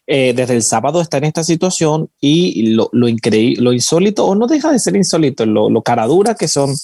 eh, 0.08 0.34
desde 0.36 0.56
el 0.56 0.64
sábado 0.64 1.02
está 1.02 1.18
en 1.18 1.26
esta 1.26 1.44
situación 1.44 2.10
y 2.20 2.74
lo, 2.74 2.90
lo 2.94 3.08
increíble, 3.08 3.62
lo 3.62 3.74
insólito, 3.74 4.26
o 4.26 4.36
no 4.36 4.48
deja 4.48 4.72
de 4.72 4.80
ser 4.80 4.96
insólito, 4.96 5.46
lo, 5.46 5.70
lo 5.70 5.82
caradura 5.82 6.36
que 6.36 6.48
son 6.48 6.76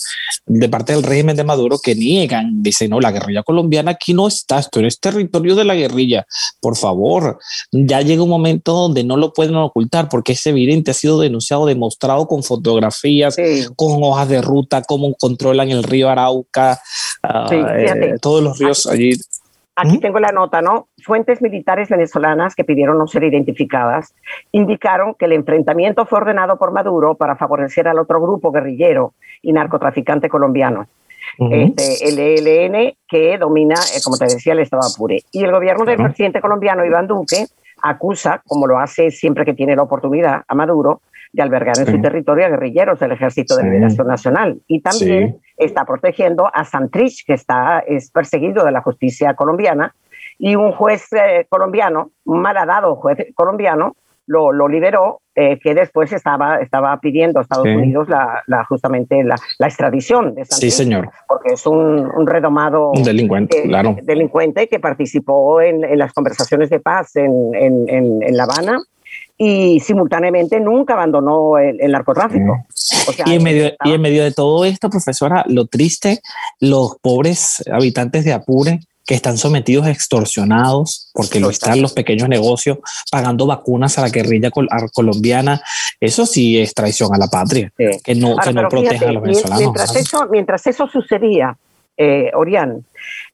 de 0.45 0.69
parte 0.69 0.93
del 0.93 1.03
régimen 1.03 1.35
de 1.35 1.43
Maduro 1.43 1.79
que 1.79 1.95
niegan, 1.95 2.61
dicen, 2.61 2.91
no, 2.91 2.99
la 2.99 3.11
guerrilla 3.11 3.43
colombiana 3.43 3.91
aquí 3.91 4.13
no 4.13 4.27
está, 4.27 4.59
esto 4.59 4.79
es 4.81 4.99
territorio 4.99 5.55
de 5.55 5.65
la 5.65 5.75
guerrilla, 5.75 6.25
por 6.59 6.77
favor, 6.77 7.39
ya 7.71 8.01
llega 8.01 8.23
un 8.23 8.29
momento 8.29 8.73
donde 8.73 9.03
no 9.03 9.17
lo 9.17 9.33
pueden 9.33 9.55
ocultar 9.55 10.09
porque 10.09 10.33
es 10.33 10.45
evidente, 10.45 10.91
ha 10.91 10.93
sido 10.95 11.19
denunciado, 11.19 11.65
demostrado 11.65 12.27
con 12.27 12.43
fotografías, 12.43 13.35
con 13.75 14.03
hojas 14.03 14.29
de 14.29 14.41
ruta, 14.41 14.81
cómo 14.83 15.13
controlan 15.15 15.69
el 15.69 15.83
río 15.83 16.09
Arauca, 16.09 16.81
ah, 17.23 17.47
eh, 17.51 18.15
todos 18.21 18.43
los 18.43 18.59
ríos 18.59 18.85
allí 18.85 19.11
Aquí 19.75 19.99
tengo 19.99 20.19
la 20.19 20.31
nota, 20.31 20.61
¿no? 20.61 20.89
Fuentes 21.03 21.41
militares 21.41 21.89
venezolanas 21.89 22.55
que 22.55 22.65
pidieron 22.65 22.97
no 22.97 23.07
ser 23.07 23.23
identificadas 23.23 24.13
indicaron 24.51 25.15
que 25.15 25.25
el 25.25 25.31
enfrentamiento 25.31 26.05
fue 26.05 26.19
ordenado 26.19 26.57
por 26.57 26.71
Maduro 26.71 27.15
para 27.15 27.37
favorecer 27.37 27.87
al 27.87 27.97
otro 27.97 28.21
grupo 28.21 28.51
guerrillero 28.51 29.13
y 29.41 29.53
narcotraficante 29.53 30.29
colombiano. 30.29 30.87
este, 31.37 32.09
el 32.09 32.19
ELN 32.19 32.93
que 33.07 33.37
domina, 33.37 33.75
eh, 33.75 34.01
como 34.03 34.17
te 34.17 34.25
decía, 34.25 34.53
el 34.53 34.59
Estado 34.59 34.83
Apure. 34.83 35.23
Y 35.31 35.43
el 35.43 35.51
gobierno 35.51 35.85
del 35.85 35.97
presidente 35.97 36.41
colombiano 36.41 36.85
Iván 36.85 37.07
Duque 37.07 37.45
acusa, 37.81 38.41
como 38.45 38.67
lo 38.67 38.77
hace 38.77 39.09
siempre 39.09 39.45
que 39.45 39.53
tiene 39.53 39.75
la 39.75 39.83
oportunidad, 39.83 40.43
a 40.47 40.55
Maduro 40.55 41.01
de 41.33 41.43
albergar 41.43 41.79
en 41.79 41.85
su 41.85 42.01
territorio 42.01 42.45
a 42.45 42.49
guerrilleros 42.49 42.99
del 42.99 43.13
Ejército 43.13 43.55
de 43.55 43.63
Liberación 43.63 44.07
Nacional. 44.07 44.61
Y 44.67 44.81
también 44.81 45.39
está 45.65 45.85
protegiendo 45.85 46.49
a 46.53 46.65
Santrich, 46.65 47.25
que 47.25 47.33
está, 47.33 47.79
es 47.79 48.11
perseguido 48.11 48.65
de 48.65 48.71
la 48.71 48.81
justicia 48.81 49.33
colombiana, 49.35 49.95
y 50.37 50.55
un 50.55 50.71
juez 50.71 51.07
eh, 51.13 51.45
colombiano, 51.49 52.11
un 52.25 52.41
malhadado 52.41 52.95
juez 52.95 53.27
colombiano, 53.35 53.95
lo, 54.27 54.51
lo 54.51 54.67
liberó, 54.67 55.21
eh, 55.35 55.59
que 55.59 55.73
después 55.73 56.11
estaba, 56.13 56.57
estaba 56.57 56.97
pidiendo 56.99 57.39
a 57.39 57.43
Estados 57.43 57.65
Unidos 57.65 58.07
la, 58.07 58.43
la, 58.47 58.63
justamente 58.65 59.23
la, 59.23 59.35
la, 59.59 59.67
extradición 59.67 60.35
de 60.35 60.45
Santrich. 60.45 60.71
Sí, 60.71 60.71
señor. 60.71 61.09
Porque 61.27 61.53
es 61.53 61.65
un, 61.65 62.09
un 62.15 62.27
redomado 62.27 62.91
un 62.91 63.03
delincuente, 63.03 63.63
claro. 63.63 63.97
delincuente 64.03 64.67
que 64.67 64.79
participó 64.79 65.61
en, 65.61 65.83
en, 65.83 65.97
las 65.97 66.13
conversaciones 66.13 66.69
de 66.69 66.79
paz 66.79 67.15
en, 67.15 67.53
en, 67.55 67.87
en 67.89 68.37
La 68.37 68.43
Habana 68.43 68.81
y 69.43 69.79
simultáneamente 69.79 70.59
nunca 70.59 70.93
abandonó 70.93 71.57
el, 71.57 71.91
narcotráfico. 71.91 72.63
y, 73.25 73.33
en 73.33 73.43
medio, 73.43 73.71
y 73.83 73.91
en 73.91 73.99
medio 73.99 74.23
de 74.23 74.31
todo 74.31 74.65
esto, 74.65 74.87
profesora, 74.87 75.43
lo 75.47 75.65
triste, 75.65 76.21
los 76.59 76.97
pobres 77.01 77.63
habitantes 77.71 78.23
de 78.23 78.33
Apure 78.33 78.81
que 79.03 79.15
están 79.15 79.39
sometidos 79.39 79.87
a 79.87 79.89
extorsionados, 79.89 81.09
porque 81.15 81.39
lo 81.39 81.49
están 81.49 81.81
los 81.81 81.93
pequeños 81.93 82.29
negocios 82.29 82.77
pagando 83.11 83.47
vacunas 83.47 83.97
a 83.97 84.01
la 84.01 84.09
guerrilla 84.09 84.51
colombiana. 84.93 85.59
Eso 85.99 86.27
sí 86.27 86.59
es 86.59 86.75
traición 86.75 87.11
a 87.11 87.17
la 87.17 87.27
patria, 87.27 87.73
que 87.75 88.13
no, 88.13 88.35
que 88.35 88.53
no 88.53 88.69
proteja 88.69 89.09
a 89.09 89.11
los 89.11 89.23
venezolanos. 89.23 89.59
Mientras 89.59 89.95
eso, 89.95 90.27
mientras 90.29 90.67
eso 90.67 90.85
sucedía, 90.85 91.57
eh, 91.97 92.29
Orián, 92.35 92.85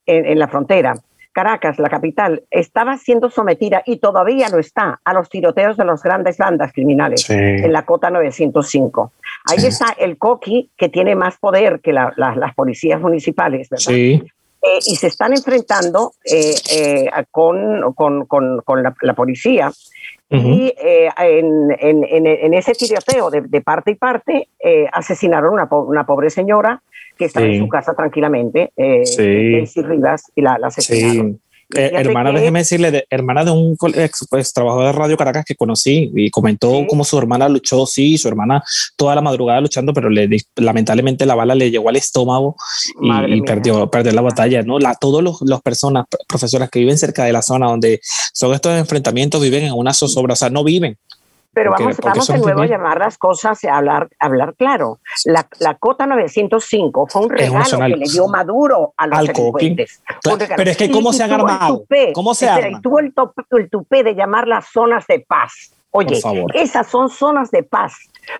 en, 0.05 0.39
la 0.39 0.47
frontera, 0.47 0.97
Caracas, 1.37 1.77
la 1.77 1.87
capital, 1.87 2.45
estaba 2.49 2.97
siendo 2.97 3.29
sometida 3.29 3.83
y 3.85 3.97
todavía 3.97 4.49
lo 4.49 4.57
está 4.57 4.99
a 5.03 5.13
los 5.13 5.29
tiroteos 5.29 5.77
de 5.77 5.85
las 5.85 6.01
grandes 6.01 6.35
bandas 6.35 6.73
criminales 6.73 7.29
en 7.29 7.71
la 7.71 7.85
cota 7.85 8.09
905. 8.09 9.11
Ahí 9.45 9.63
está 9.63 9.93
el 9.99 10.17
coqui 10.17 10.71
que 10.75 10.89
tiene 10.89 11.15
más 11.15 11.37
poder 11.37 11.79
que 11.79 11.93
las 11.93 12.55
policías 12.55 12.99
municipales, 12.99 13.69
¿verdad? 13.69 13.85
Sí. 13.85 14.23
Eh, 14.63 14.79
y 14.87 14.95
se 14.95 15.05
están 15.05 15.33
enfrentando 15.33 16.13
eh, 16.25 16.55
eh, 16.71 17.05
con, 17.29 17.93
con, 17.93 18.25
con, 18.25 18.83
la, 18.83 19.13
policía. 19.13 19.71
Y 20.31 20.73
en, 20.79 21.69
en, 21.79 22.03
en, 22.25 22.53
ese 22.55 22.73
tiroteo 22.73 23.29
de, 23.29 23.41
de 23.41 23.61
parte 23.61 23.91
y 23.91 23.95
parte 23.95 24.49
asesinaron 24.91 25.53
una, 25.53 25.67
una 25.69 26.07
pobre 26.07 26.31
señora 26.31 26.81
que 27.17 27.25
está 27.25 27.43
en 27.43 27.59
su 27.59 27.67
casa 27.67 27.93
tranquilamente, 27.95 28.71
eh, 28.75 29.05
sí. 29.05 29.81
Rivas, 29.81 30.23
y 30.35 30.41
la, 30.41 30.57
la 30.57 30.67
asesinaron. 30.67 31.39
Eh, 31.75 31.91
hermana, 31.95 32.31
déjeme 32.31 32.59
decirle, 32.59 33.05
hermana 33.09 33.43
de 33.43 33.51
un 33.51 33.75
ex, 33.95 34.25
pues, 34.29 34.53
trabajador 34.53 34.85
de 34.85 34.91
Radio 34.93 35.17
Caracas 35.17 35.43
que 35.43 35.55
conocí 35.55 36.09
y 36.15 36.29
comentó 36.29 36.85
cómo 36.87 37.03
su 37.03 37.17
hermana 37.17 37.49
luchó, 37.49 37.85
sí, 37.85 38.17
su 38.17 38.29
hermana 38.29 38.63
toda 38.95 39.15
la 39.15 39.21
madrugada 39.21 39.59
luchando, 39.59 39.93
pero 39.93 40.09
le, 40.09 40.29
lamentablemente 40.55 41.25
la 41.25 41.35
bala 41.35 41.55
le 41.55 41.69
llegó 41.69 41.89
al 41.89 41.97
estómago 41.97 42.55
y, 43.01 43.41
perdió, 43.41 43.91
perdió 43.91 44.13
la 44.13 44.21
batalla, 44.21 44.63
¿no? 44.63 44.79
La, 44.79 44.95
todos 44.95 45.21
los, 45.21 45.41
los 45.41 45.61
personas, 45.61 46.05
profesoras 46.29 46.69
que 46.69 46.79
viven 46.79 46.97
cerca 46.97 47.25
de 47.25 47.33
la 47.33 47.41
zona 47.41 47.67
donde 47.67 47.99
son 48.31 48.53
estos 48.53 48.77
enfrentamientos 48.77 49.41
viven 49.41 49.65
en 49.65 49.73
una 49.73 49.93
zozobra, 49.93 50.33
o 50.33 50.37
sea, 50.37 50.49
no 50.49 50.63
viven, 50.63 50.97
Pero 51.57 51.71
vamos, 51.71 51.97
vamos 51.97 52.27
de 52.27 52.37
nuevo 52.37 52.61
a 52.61 52.67
llamar 52.67 52.99
las 52.99 53.17
cosas 53.17 53.63
y 53.63 53.67
a 53.67 53.77
hablar, 53.77 54.09
hablar 54.19 54.53
claro. 54.53 54.99
La, 55.25 55.47
la 55.57 55.73
cota 55.73 56.05
905 56.05 57.07
fue 57.07 57.21
un 57.23 57.29
regalo 57.31 57.79
que 57.79 57.97
le 57.97 58.05
dio 58.05 58.27
Maduro 58.27 58.93
a 58.95 59.07
los 59.07 59.21
delincuentes. 59.21 60.03
Pero 60.23 60.69
es 60.69 60.77
que 60.77 60.91
¿cómo 60.91 61.11
se 61.11 61.23
han 61.23 61.31
armado? 61.31 61.83
¿Cómo 62.13 62.35
se 62.35 62.47
arma? 62.47 62.79
tuvo 62.79 62.99
el, 62.99 63.11
el 63.57 63.69
tupé 63.71 64.03
de 64.03 64.13
llamar 64.13 64.47
las 64.47 64.67
zonas 64.67 65.07
de 65.07 65.25
paz. 65.27 65.73
Oye, 65.97 66.19
esas 66.53 66.87
son 66.87 67.09
zonas 67.09 67.49
de 67.49 67.63
paz 67.63 67.95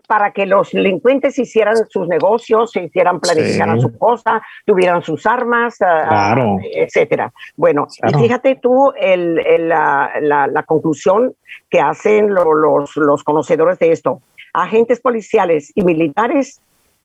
para 0.08 0.32
que 0.32 0.46
los 0.46 0.72
delincuentes 0.72 1.40
hicieran 1.40 1.76
sus 1.90 2.08
negocios, 2.08 2.72
se 2.72 2.84
hicieran, 2.84 3.20
planificaran 3.20 3.82
su 3.82 3.98
cosa, 3.98 4.42
tuvieran 4.66 5.02
sus 5.02 5.26
armas, 5.26 5.82
ah, 5.82 6.36
ah, 6.36 6.58
etcétera. 6.74 7.34
Bueno, 7.56 7.88
y 8.08 8.14
fíjate 8.14 8.60
tú 8.62 8.92
el, 9.00 9.36
la, 9.70 10.12
la, 10.22 10.64
conclusión 10.64 11.34
que 11.70 11.80
hacen 11.80 12.34
los, 12.34 12.96
los 12.96 13.24
conocedores 13.24 13.80
de 13.80 13.92
esto. 13.92 14.22
Agentes 14.54 15.00
policiales 15.00 15.72
y 15.74 15.84
militares 15.84 16.62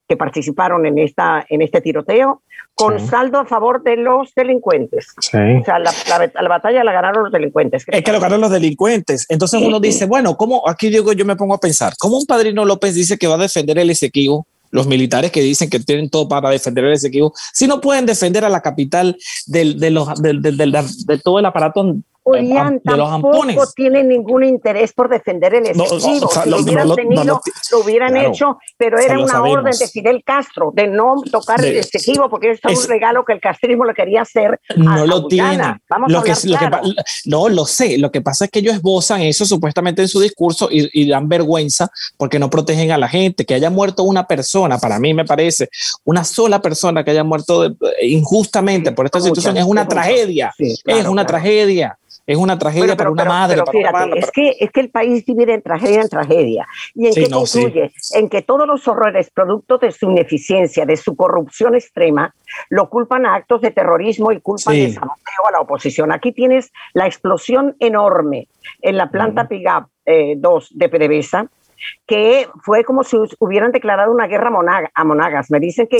que 0.08 0.16
participaron 0.16 0.84
en, 0.86 0.98
esta, 0.98 1.44
en 1.48 1.62
este 1.62 1.80
tiroteo 1.80 2.42
con 2.74 2.98
saldo 3.06 3.38
a 3.38 3.44
favor 3.44 3.82
de 3.82 3.96
los 3.96 4.34
delincuentes. 4.34 5.08
O 5.18 5.22
sea, 5.22 5.78
la, 5.78 5.92
la, 6.34 6.48
batalla 6.48 6.82
la 6.82 6.92
ganaron 6.92 7.24
los 7.24 7.32
delincuentes. 7.32 7.84
Es 7.86 8.02
que 8.02 8.12
lo 8.12 8.20
ganaron 8.20 8.40
los 8.40 8.50
delincuentes. 8.50 9.26
Entonces 9.28 9.60
uno 9.62 9.78
dice, 9.78 10.06
bueno, 10.06 10.36
¿cómo? 10.36 10.68
Aquí 10.68 10.88
digo, 10.88 11.12
yo 11.12 11.24
me 11.24 11.36
pongo 11.36 11.54
a 11.54 11.60
pensar, 11.60 11.92
¿cómo 11.98 12.18
un 12.18 12.26
padrino 12.26 12.64
López 12.64 12.94
dice 12.94 13.18
que 13.18 13.26
va 13.26 13.34
a 13.34 13.38
defender 13.38 13.78
el 13.78 13.90
Esequibo? 13.90 14.46
Los 14.70 14.86
militares 14.86 15.30
que 15.30 15.42
dicen 15.42 15.68
que 15.68 15.80
tienen 15.80 16.08
todo 16.08 16.26
para 16.28 16.48
defender 16.48 16.86
el 16.86 16.94
Esequibo, 16.94 17.34
si 17.52 17.66
no 17.66 17.82
pueden 17.82 18.06
defender 18.06 18.42
a 18.42 18.48
la 18.48 18.62
capital 18.62 19.18
del, 19.46 19.78
de, 19.78 19.90
los, 19.90 20.22
de 20.22 21.18
todo 21.22 21.38
el 21.38 21.44
aparato 21.44 21.96
Julián 22.24 22.80
tampoco 22.84 23.66
tiene 23.74 24.04
ningún 24.04 24.44
interés 24.44 24.92
por 24.92 25.08
defender 25.08 25.54
el 25.54 25.66
Esequibo. 25.66 26.28
si 26.30 26.48
lo 26.48 26.60
hubieran 26.60 26.94
tenido, 26.94 27.40
lo, 27.72 27.78
hubieran 27.80 28.16
hecho, 28.16 28.58
pero 28.76 28.98
era 28.98 29.18
una 29.18 29.42
orden 29.42 29.76
de 29.76 29.88
Fidel 29.88 30.22
Castro 30.24 30.70
de 30.72 30.86
no 30.86 31.16
tocar 31.30 31.64
el 31.64 31.76
Esequibo 31.76 32.30
porque 32.30 32.52
es 32.52 32.60
un 32.64 32.88
regalo 32.88 33.24
que 33.24 33.32
el 33.32 33.40
castrismo 33.40 33.84
le 33.84 33.94
quería 33.94 34.22
hacer. 34.22 34.60
No 34.76 35.04
lo 35.06 35.26
tiene. 35.26 35.80
Vamos 35.88 36.12
lo 36.12 36.20
a 36.20 36.22
que, 36.22 36.34
lo 36.44 36.58
que, 36.58 36.70
no 37.26 37.48
lo 37.48 37.66
sé. 37.66 37.98
Lo 37.98 38.12
que 38.12 38.20
pasa 38.20 38.44
es 38.44 38.50
que 38.50 38.60
ellos 38.60 38.74
esbozan 38.74 39.22
eso 39.22 39.44
supuestamente 39.44 40.02
en 40.02 40.08
su 40.08 40.20
discurso 40.20 40.68
y, 40.70 40.88
y, 40.92 41.08
dan 41.08 41.28
vergüenza 41.28 41.90
porque 42.16 42.38
no 42.38 42.48
protegen 42.48 42.92
a 42.92 42.98
la 42.98 43.08
gente. 43.08 43.44
Que 43.44 43.54
haya 43.54 43.70
muerto 43.70 44.04
una 44.04 44.26
persona, 44.26 44.78
para 44.78 44.98
mí 44.98 45.12
me 45.12 45.24
parece, 45.24 45.68
una 46.04 46.24
sola 46.24 46.62
persona 46.62 47.04
que 47.04 47.10
haya 47.10 47.24
muerto 47.24 47.74
injustamente 48.00 48.92
por 48.92 49.06
esta 49.06 49.20
situación 49.20 49.56
es 49.56 49.64
una 49.64 49.86
tragedia. 49.86 50.52
es 50.58 51.06
una 51.06 51.26
tragedia. 51.26 51.98
Es 52.26 52.36
una 52.36 52.58
tragedia 52.58 52.96
para 52.96 53.10
una 53.10 53.24
madre. 53.24 53.62
es, 54.16 54.30
que, 54.30 54.56
es 54.60 54.70
que 54.70 54.80
el 54.80 54.90
país 54.90 55.24
divide 55.26 55.54
en 55.54 55.62
tragedia 55.62 56.02
en 56.02 56.08
tragedia. 56.08 56.66
¿Y 56.94 57.06
en 57.06 57.14
qué 57.14 57.30
concluye? 57.30 57.90
En 58.14 58.28
que 58.28 58.42
todos 58.42 58.66
los 58.66 58.86
horrores, 58.86 59.30
producto 59.30 59.78
de 59.78 59.90
su 59.90 60.10
ineficiencia, 60.10 60.86
de 60.86 60.96
su 60.96 61.16
corrupción 61.16 61.74
extrema, 61.74 62.34
lo 62.70 62.88
culpan 62.88 63.26
a 63.26 63.34
actos 63.34 63.60
de 63.60 63.70
terrorismo 63.70 64.30
y 64.32 64.40
culpan 64.40 64.74
de 64.74 64.92
saboteo 64.92 65.46
a 65.48 65.52
la 65.52 65.60
oposición. 65.60 66.12
Aquí 66.12 66.32
tienes 66.32 66.72
la 66.92 67.06
explosión 67.06 67.76
enorme 67.80 68.48
en 68.80 68.96
la 68.96 69.10
planta 69.10 69.48
PIGAP 69.48 69.88
2 70.36 70.64
eh, 70.64 70.74
de 70.74 70.88
PDVSA, 70.88 71.48
que 72.06 72.48
fue 72.62 72.84
como 72.84 73.02
si 73.04 73.16
hubieran 73.38 73.72
declarado 73.72 74.12
una 74.12 74.26
guerra 74.26 74.50
a 74.94 75.04
monagas. 75.04 75.50
Me 75.50 75.60
dicen 75.60 75.86
que 75.88 75.98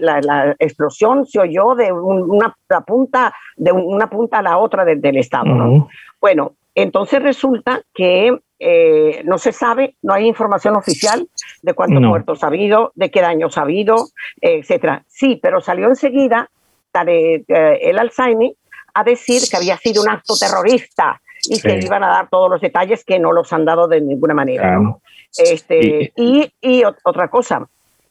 la, 0.00 0.54
explosión 0.58 1.26
se 1.26 1.40
oyó 1.40 1.74
de 1.74 1.92
una, 1.92 2.56
punta, 2.86 3.34
de 3.56 3.72
una 3.72 4.08
punta 4.08 4.38
a 4.38 4.42
la 4.42 4.58
otra 4.58 4.84
del 4.84 5.16
estado. 5.16 5.88
Bueno, 6.20 6.54
entonces 6.74 7.22
resulta 7.22 7.82
que 7.92 8.38
eh, 8.58 9.22
no 9.24 9.38
se 9.38 9.52
sabe, 9.52 9.96
no 10.02 10.14
hay 10.14 10.26
información 10.26 10.76
oficial 10.76 11.28
de 11.62 11.74
cuántos 11.74 12.00
muertos 12.00 12.44
ha 12.44 12.46
habido, 12.46 12.92
de 12.94 13.10
qué 13.10 13.20
daños 13.20 13.58
ha 13.58 13.62
habido, 13.62 14.06
etcétera. 14.40 15.04
Sí, 15.08 15.38
pero 15.42 15.60
salió 15.60 15.88
enseguida 15.88 16.48
eh, 17.06 17.44
el 17.48 17.98
Alzheimer 17.98 18.52
a 18.94 19.04
decir 19.04 19.42
que 19.50 19.56
había 19.56 19.76
sido 19.78 20.02
un 20.02 20.10
acto 20.10 20.34
terrorista 20.38 21.20
y 21.48 21.60
que 21.60 21.78
iban 21.78 22.04
a 22.04 22.08
dar 22.08 22.28
todos 22.28 22.50
los 22.50 22.60
detalles 22.60 23.04
que 23.04 23.18
no 23.18 23.32
los 23.32 23.52
han 23.52 23.64
dado 23.64 23.88
de 23.88 24.00
ninguna 24.00 24.34
manera. 24.34 24.78
Este, 25.36 26.12
y, 26.16 26.52
y, 26.60 26.82
otra 26.84 27.28
cosa, 27.28 27.68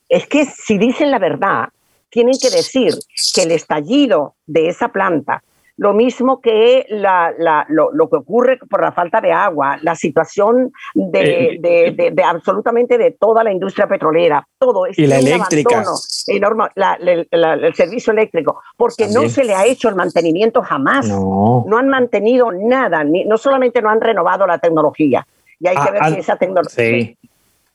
es 0.09 0.27
que 0.27 0.45
si 0.45 0.77
dicen 0.77 1.11
la 1.11 1.19
verdad, 1.19 1.69
tienen 2.09 2.35
que 2.41 2.49
decir 2.49 2.93
que 3.33 3.43
el 3.43 3.51
estallido 3.51 4.35
de 4.45 4.67
esa 4.67 4.89
planta 4.89 5.43
lo 5.77 5.93
mismo 5.93 6.41
que 6.41 6.85
la, 6.89 7.33
la, 7.37 7.65
lo, 7.69 7.91
lo, 7.91 8.09
que 8.09 8.17
ocurre 8.17 8.59
por 8.69 8.81
la 8.81 8.91
falta 8.91 9.21
de 9.21 9.31
agua, 9.31 9.77
la 9.81 9.95
situación 9.95 10.71
de, 10.93 11.55
eh, 11.55 11.57
de, 11.59 12.11
de, 12.11 12.23
absolutamente 12.23 12.97
de 12.97 13.11
toda 13.11 13.43
la 13.43 13.51
industria 13.51 13.87
petrolera, 13.87 14.47
todo 14.57 14.85
es 14.85 14.97
y 14.99 15.07
la 15.07 15.17
eléctrica. 15.17 15.83
Enorme, 16.27 16.65
el 16.75 17.73
servicio 17.75 18.13
eléctrico, 18.13 18.61
porque 18.77 19.07
no 19.07 19.27
se 19.29 19.43
le 19.43 19.55
ha 19.55 19.65
hecho 19.65 19.89
el 19.89 19.95
mantenimiento 19.95 20.61
jamás. 20.61 21.07
No, 21.07 21.65
no 21.67 21.77
han 21.77 21.87
mantenido 21.87 22.51
nada, 22.51 23.03
ni, 23.03 23.25
no 23.25 23.37
solamente 23.37 23.81
no 23.81 23.89
han 23.89 24.01
renovado 24.01 24.45
la 24.45 24.59
tecnología, 24.59 25.25
y 25.59 25.67
hay 25.67 25.75
que 25.75 25.81
ah, 25.81 25.91
ver 25.91 26.05
si 26.13 26.19
esa 26.19 26.35
tecnología. 26.37 26.75
Sí. 26.75 27.17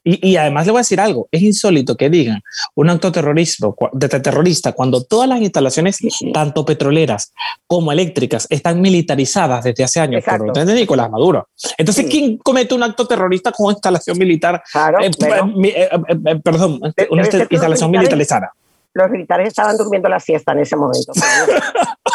Y, 0.09 0.37
además 0.37 0.67
le 0.67 0.71
voy 0.71 0.79
a 0.79 0.83
decir 0.83 1.01
algo, 1.01 1.29
es 1.33 1.43
insólito 1.43 1.97
que 1.97 2.09
digan 2.09 2.41
un 2.77 2.89
acto 2.89 3.11
terrorista, 3.11 3.67
de 3.93 4.09
terrorista 4.09 4.71
cuando 4.71 5.03
todas 5.03 5.29
las 5.29 5.41
instalaciones, 5.41 5.99
tanto 6.33 6.65
petroleras 6.65 7.33
como 7.67 7.91
eléctricas, 7.91 8.47
están 8.49 8.81
militarizadas 8.81 9.65
desde 9.65 9.83
hace 9.83 9.99
años 9.99 10.23
por 10.23 10.43
orden 10.43 10.65
de 10.65 10.75
Nicolás 10.75 11.11
Maduro. 11.11 11.49
Entonces, 11.77 12.07
¿quién 12.09 12.39
comete 12.39 12.73
un 12.77 12.85
acto 12.85 13.05
terrorista 13.09 13.51
con 13.51 13.73
instalación 13.73 14.17
militar? 14.17 14.63
Eh, 15.03 15.11
eh, 15.21 15.89
eh, 15.91 16.37
perdón, 16.37 16.81
una 17.11 17.23
instalación 17.23 17.91
militarizada. 17.91 18.53
Los 18.95 19.11
militares 19.11 19.49
estaban 19.49 19.77
durmiendo 19.77 20.09
la 20.09 20.21
siesta 20.21 20.53
en 20.53 20.61
ese 20.61 20.77
momento. 20.77 21.13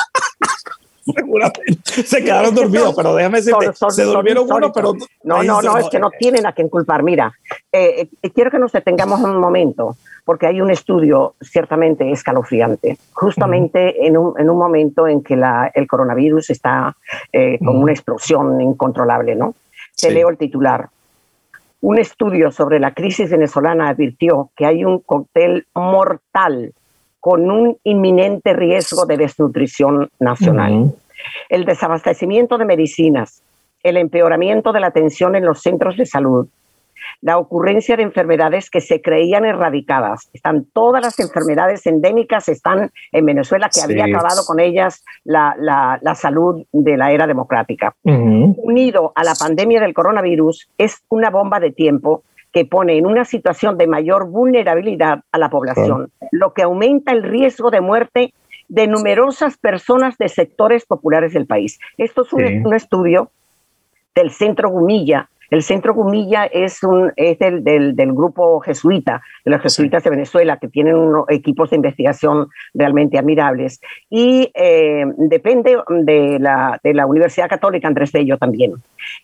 Seguramente 1.04 2.04
se 2.04 2.24
quedaron 2.24 2.54
dormidos, 2.54 2.94
pero 2.96 3.16
déjame 3.16 3.42
decirte, 3.42 3.72
se 3.90 4.04
durmieron 4.04 4.52
uno, 4.52 4.72
pero... 4.72 4.94
No, 5.24 5.42
no, 5.44 5.62
no, 5.62 5.78
es 5.78 5.90
que 5.90 6.00
no 6.00 6.12
tienen 6.12 6.46
a 6.46 6.54
quien 6.54 6.70
culpar. 6.70 7.04
Mira, 7.04 7.34
eh, 7.72 8.08
eh, 8.22 8.30
quiero 8.30 8.52
que 8.52 8.60
nos 8.60 8.72
detengamos 8.72 9.20
un 9.22 9.38
momento, 9.38 9.98
porque 10.26 10.48
hay 10.48 10.62
un 10.62 10.70
estudio 10.70 11.36
ciertamente 11.42 12.12
escalofriante, 12.12 12.98
justamente 13.14 14.06
en, 14.06 14.18
un, 14.18 14.40
en, 14.40 14.50
un, 14.50 14.58
momento 14.58 15.08
en 15.08 15.24
que 15.24 15.36
la, 15.36 15.72
el 15.74 15.88
coronavirus 15.88 16.52
está 16.52 16.96
eh, 17.34 17.58
con 17.60 17.78
una 17.78 17.92
explosión 17.92 18.62
incontrolable, 18.62 19.36
¿no? 19.36 19.56
Te 20.00 20.12
leo 20.12 20.30
el 20.30 20.38
titular. 20.38 20.90
Un 21.82 21.98
estudio 21.98 22.52
sobre 22.52 22.80
la 22.80 22.94
crisis 22.94 23.32
venezolana 23.32 23.90
advirtió 23.90 24.52
que 24.56 24.68
hay 24.68 24.86
un 24.86 25.00
cóctel 25.00 25.66
mortal 25.74 26.74
con 27.22 27.50
un 27.50 27.78
inminente 27.84 28.52
riesgo 28.52 29.06
de 29.06 29.16
desnutrición 29.16 30.10
nacional. 30.20 30.92
El 31.50 31.66
desabastecimiento 31.66 32.58
de 32.58 32.66
medicinas, 32.66 33.44
el 33.84 33.98
empeoramiento 33.98 34.74
de 34.74 34.80
la 34.80 34.88
atención 34.88 35.36
en 35.36 35.46
los 35.46 35.62
centros 35.62 35.96
de 35.98 36.08
salud, 36.08 36.48
la 37.22 37.38
ocurrencia 37.38 37.96
de 37.96 38.04
enfermedades 38.04 38.70
que 38.72 38.82
se 38.82 39.02
creían 39.02 39.46
erradicadas. 39.46 40.30
Están 40.34 40.66
todas 40.74 41.04
las 41.04 41.20
enfermedades 41.20 41.86
endémicas, 41.86 42.50
están 42.50 42.92
en 43.12 43.26
Venezuela, 43.26 43.70
que 43.74 43.82
había 43.82 44.06
acabado 44.06 44.44
con 44.46 44.60
ellas 44.60 45.04
la, 45.24 45.56
la, 45.60 46.16
salud 46.16 46.66
de 46.72 46.98
la 46.98 47.12
era 47.12 47.28
democrática. 47.28 47.94
Unido 48.04 49.12
a 49.14 49.24
la 49.24 49.36
pandemia 49.36 49.80
del 49.80 49.94
coronavirus, 49.94 50.70
es 50.78 51.04
una 51.10 51.30
bomba 51.30 51.60
de 51.60 51.72
tiempo 51.72 52.24
que 52.52 52.66
pone 52.66 52.98
en 52.98 53.06
una 53.06 53.26
situación 53.26 53.78
de 53.78 53.88
mayor 53.88 54.30
vulnerabilidad 54.30 55.22
a 55.32 55.38
la 55.38 55.50
población, 55.50 56.12
lo 56.32 56.54
que 56.54 56.64
aumenta 56.64 57.12
el 57.12 57.24
riesgo 57.24 57.72
de 57.72 57.82
muerte 57.82 58.34
de 58.68 58.88
numerosas 58.88 59.58
personas 59.58 60.18
de 60.18 60.30
sectores 60.30 60.86
populares 60.86 61.34
del 61.34 61.46
país. 61.46 61.80
Esto 61.98 62.24
es 62.24 62.34
un, 62.34 62.74
estudio 62.74 63.32
del 64.16 64.32
Centro 64.32 64.70
Gumilla, 64.70 65.30
el 65.52 65.64
Centro 65.64 65.94
Gumilla 65.94 66.46
es, 66.46 66.82
un, 66.82 67.12
es 67.18 67.38
del, 67.38 67.64
del, 67.64 68.14
grupo 68.14 68.62
jesuita, 68.62 69.22
de 69.44 69.52
los 69.52 69.62
jesuitas 69.62 70.02
de 70.02 70.10
Venezuela, 70.10 70.58
que 70.58 70.70
tienen 70.70 70.96
unos 70.96 71.26
equipos 71.28 71.70
de 71.70 71.76
investigación 71.76 72.48
realmente 72.74 73.18
admirables. 73.18 73.82
Y 74.10 74.50
eh, 74.54 75.04
depende 75.18 75.78
de 75.90 76.40
la, 76.40 76.80
de 76.82 76.94
la 76.94 77.06
Universidad 77.06 77.50
Católica 77.50 77.90
Andrés 77.90 78.14
Bello 78.14 78.38
también. 78.38 78.76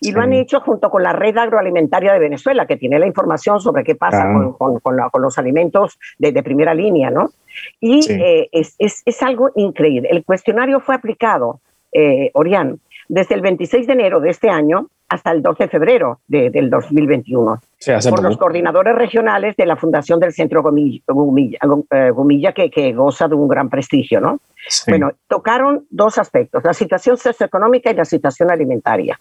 Y 0.02 0.12
lo 0.12 0.20
han 0.20 0.34
hecho 0.34 0.60
junto 0.60 0.90
con 0.90 1.02
la 1.02 1.13
Red 1.13 1.38
Agroalimentaria 1.38 2.12
de 2.12 2.20
Venezuela, 2.20 2.68
que 2.68 2.76
tiene 2.76 3.00
la 3.00 3.08
información 3.08 3.62
sobre 3.62 3.86
qué 3.86 3.96
pasa 3.96 4.30
con, 4.58 4.80
con, 4.82 5.22
los 5.22 5.38
alimentos 5.38 5.98
de, 6.20 6.34
de, 6.34 6.44
primera 6.44 6.74
línea, 6.74 7.10
¿no? 7.10 7.32
Y 7.80 8.02
eh, 8.12 8.50
es, 8.52 8.76
es, 8.80 9.02
es, 9.06 9.24
algo 9.24 9.52
increíble. 9.56 10.10
El 10.12 10.26
cuestionario 10.26 10.82
fue 10.82 10.96
aplicado, 10.96 11.62
eh, 11.94 12.32
Orián, 12.34 12.80
desde 13.08 13.36
el 13.36 13.41
26 13.41 13.88
de 13.88 13.93
enero 13.93 14.20
de 14.20 14.30
este 14.30 14.50
año 14.50 14.88
hasta 15.10 15.32
el 15.32 15.41
12 15.41 15.63
de 15.63 15.70
febrero 15.70 16.20
del 16.28 16.70
2021 16.70 17.62
por 18.10 18.24
los 18.24 18.38
coordinadores 18.38 18.96
regionales 18.96 19.56
de 19.56 19.65
la 19.65 19.78
Fundación 19.78 20.20
del 20.20 20.34
Centro 20.34 20.62
Gumilla, 20.62 21.50
eh, 21.91 22.70
que, 22.70 22.93
goza 22.93 23.28
de 23.28 23.36
un 23.36 23.48
gran 23.48 23.70
prestigio. 23.70 24.20
¿no? 24.20 24.39
Bueno, 24.88 25.12
tocaron 25.28 25.86
dos 25.89 26.17
aspectos, 26.17 26.63
la 26.63 26.74
situación 26.74 27.17
socioeconómica 27.17 27.89
y 27.91 27.96
la 27.96 28.06
situación 28.06 28.52
alimentaria. 28.52 29.17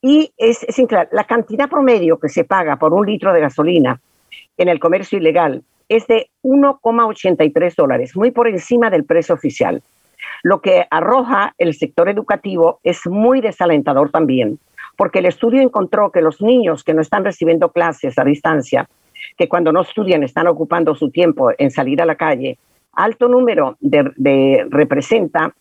Y 0.00 0.32
es, 0.36 0.62
es 0.64 0.76
la 1.10 1.24
cantidad 1.24 1.68
promedio 1.68 2.18
que 2.18 2.28
se 2.28 2.44
paga 2.44 2.76
por 2.76 2.92
un 2.92 3.06
litro 3.06 3.32
de 3.32 3.40
gasolina 3.40 4.00
en 4.56 4.68
el 4.68 4.78
comercio 4.78 5.18
ilegal 5.18 5.62
es 5.88 6.06
de 6.06 6.30
1,83 6.42 7.74
dólares, 7.76 8.16
muy 8.16 8.30
por 8.30 8.48
encima 8.48 8.88
del 8.90 9.04
precio 9.04 9.34
oficial. 9.34 9.82
Lo 10.42 10.60
que 10.60 10.86
arroja 10.90 11.54
el 11.58 11.74
sector 11.74 12.08
educativo 12.08 12.80
es 12.82 13.06
muy 13.06 13.40
desalentador 13.40 14.10
también, 14.10 14.58
porque 14.96 15.20
el 15.20 15.26
estudio 15.26 15.62
encontró 15.62 16.10
que 16.10 16.20
los 16.20 16.40
niños 16.40 16.84
que 16.84 16.94
no 16.94 17.00
están 17.00 17.24
recibiendo 17.24 17.70
clases 17.70 18.18
a 18.18 18.24
distancia, 18.24 18.88
que 19.36 19.48
cuando 19.48 19.72
no 19.72 19.82
estudian 19.82 20.22
están 20.22 20.46
ocupando 20.46 20.94
su 20.94 21.10
tiempo 21.10 21.50
en 21.56 21.70
salir 21.70 22.02
a 22.02 22.06
la 22.06 22.16
calle, 22.16 22.58
alto 22.94 23.28
número 23.28 23.76
de, 23.80 24.66
representa 24.68 25.54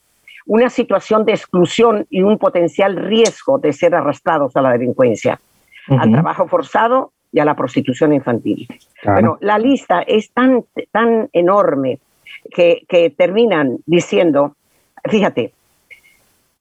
una 0.47 0.69
situación 0.69 1.23
de 1.25 1.33
exclusión 1.33 2.05
y 2.09 2.23
un 2.23 2.37
potencial 2.37 2.95
riesgo 2.95 3.59
de 3.59 3.73
ser 3.73 3.95
arrastrados 3.95 4.55
a 4.55 4.61
la 4.61 4.71
delincuencia, 4.71 5.39
al 5.87 6.11
trabajo 6.11 6.47
forzado 6.47 7.11
y 7.31 7.39
a 7.39 7.45
la 7.45 7.55
prostitución 7.55 8.13
infantil. 8.13 8.67
Bueno, 9.03 9.37
la 9.41 9.57
lista 9.57 10.01
es 10.01 10.31
tan, 10.31 10.65
tan 10.91 11.29
enorme 11.31 11.99
que, 12.49 13.13
terminan 13.17 13.77
diciendo, 13.85 14.55
fíjate, 15.09 15.53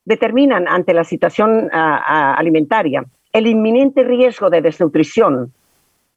determinan 0.04 0.68
ante 0.68 0.94
la 0.94 1.04
situación 1.04 1.68
alimentaria 1.72 3.04
el 3.32 3.46
inminente 3.46 4.02
riesgo 4.02 4.50
de 4.50 4.60
desnutrición 4.60 5.52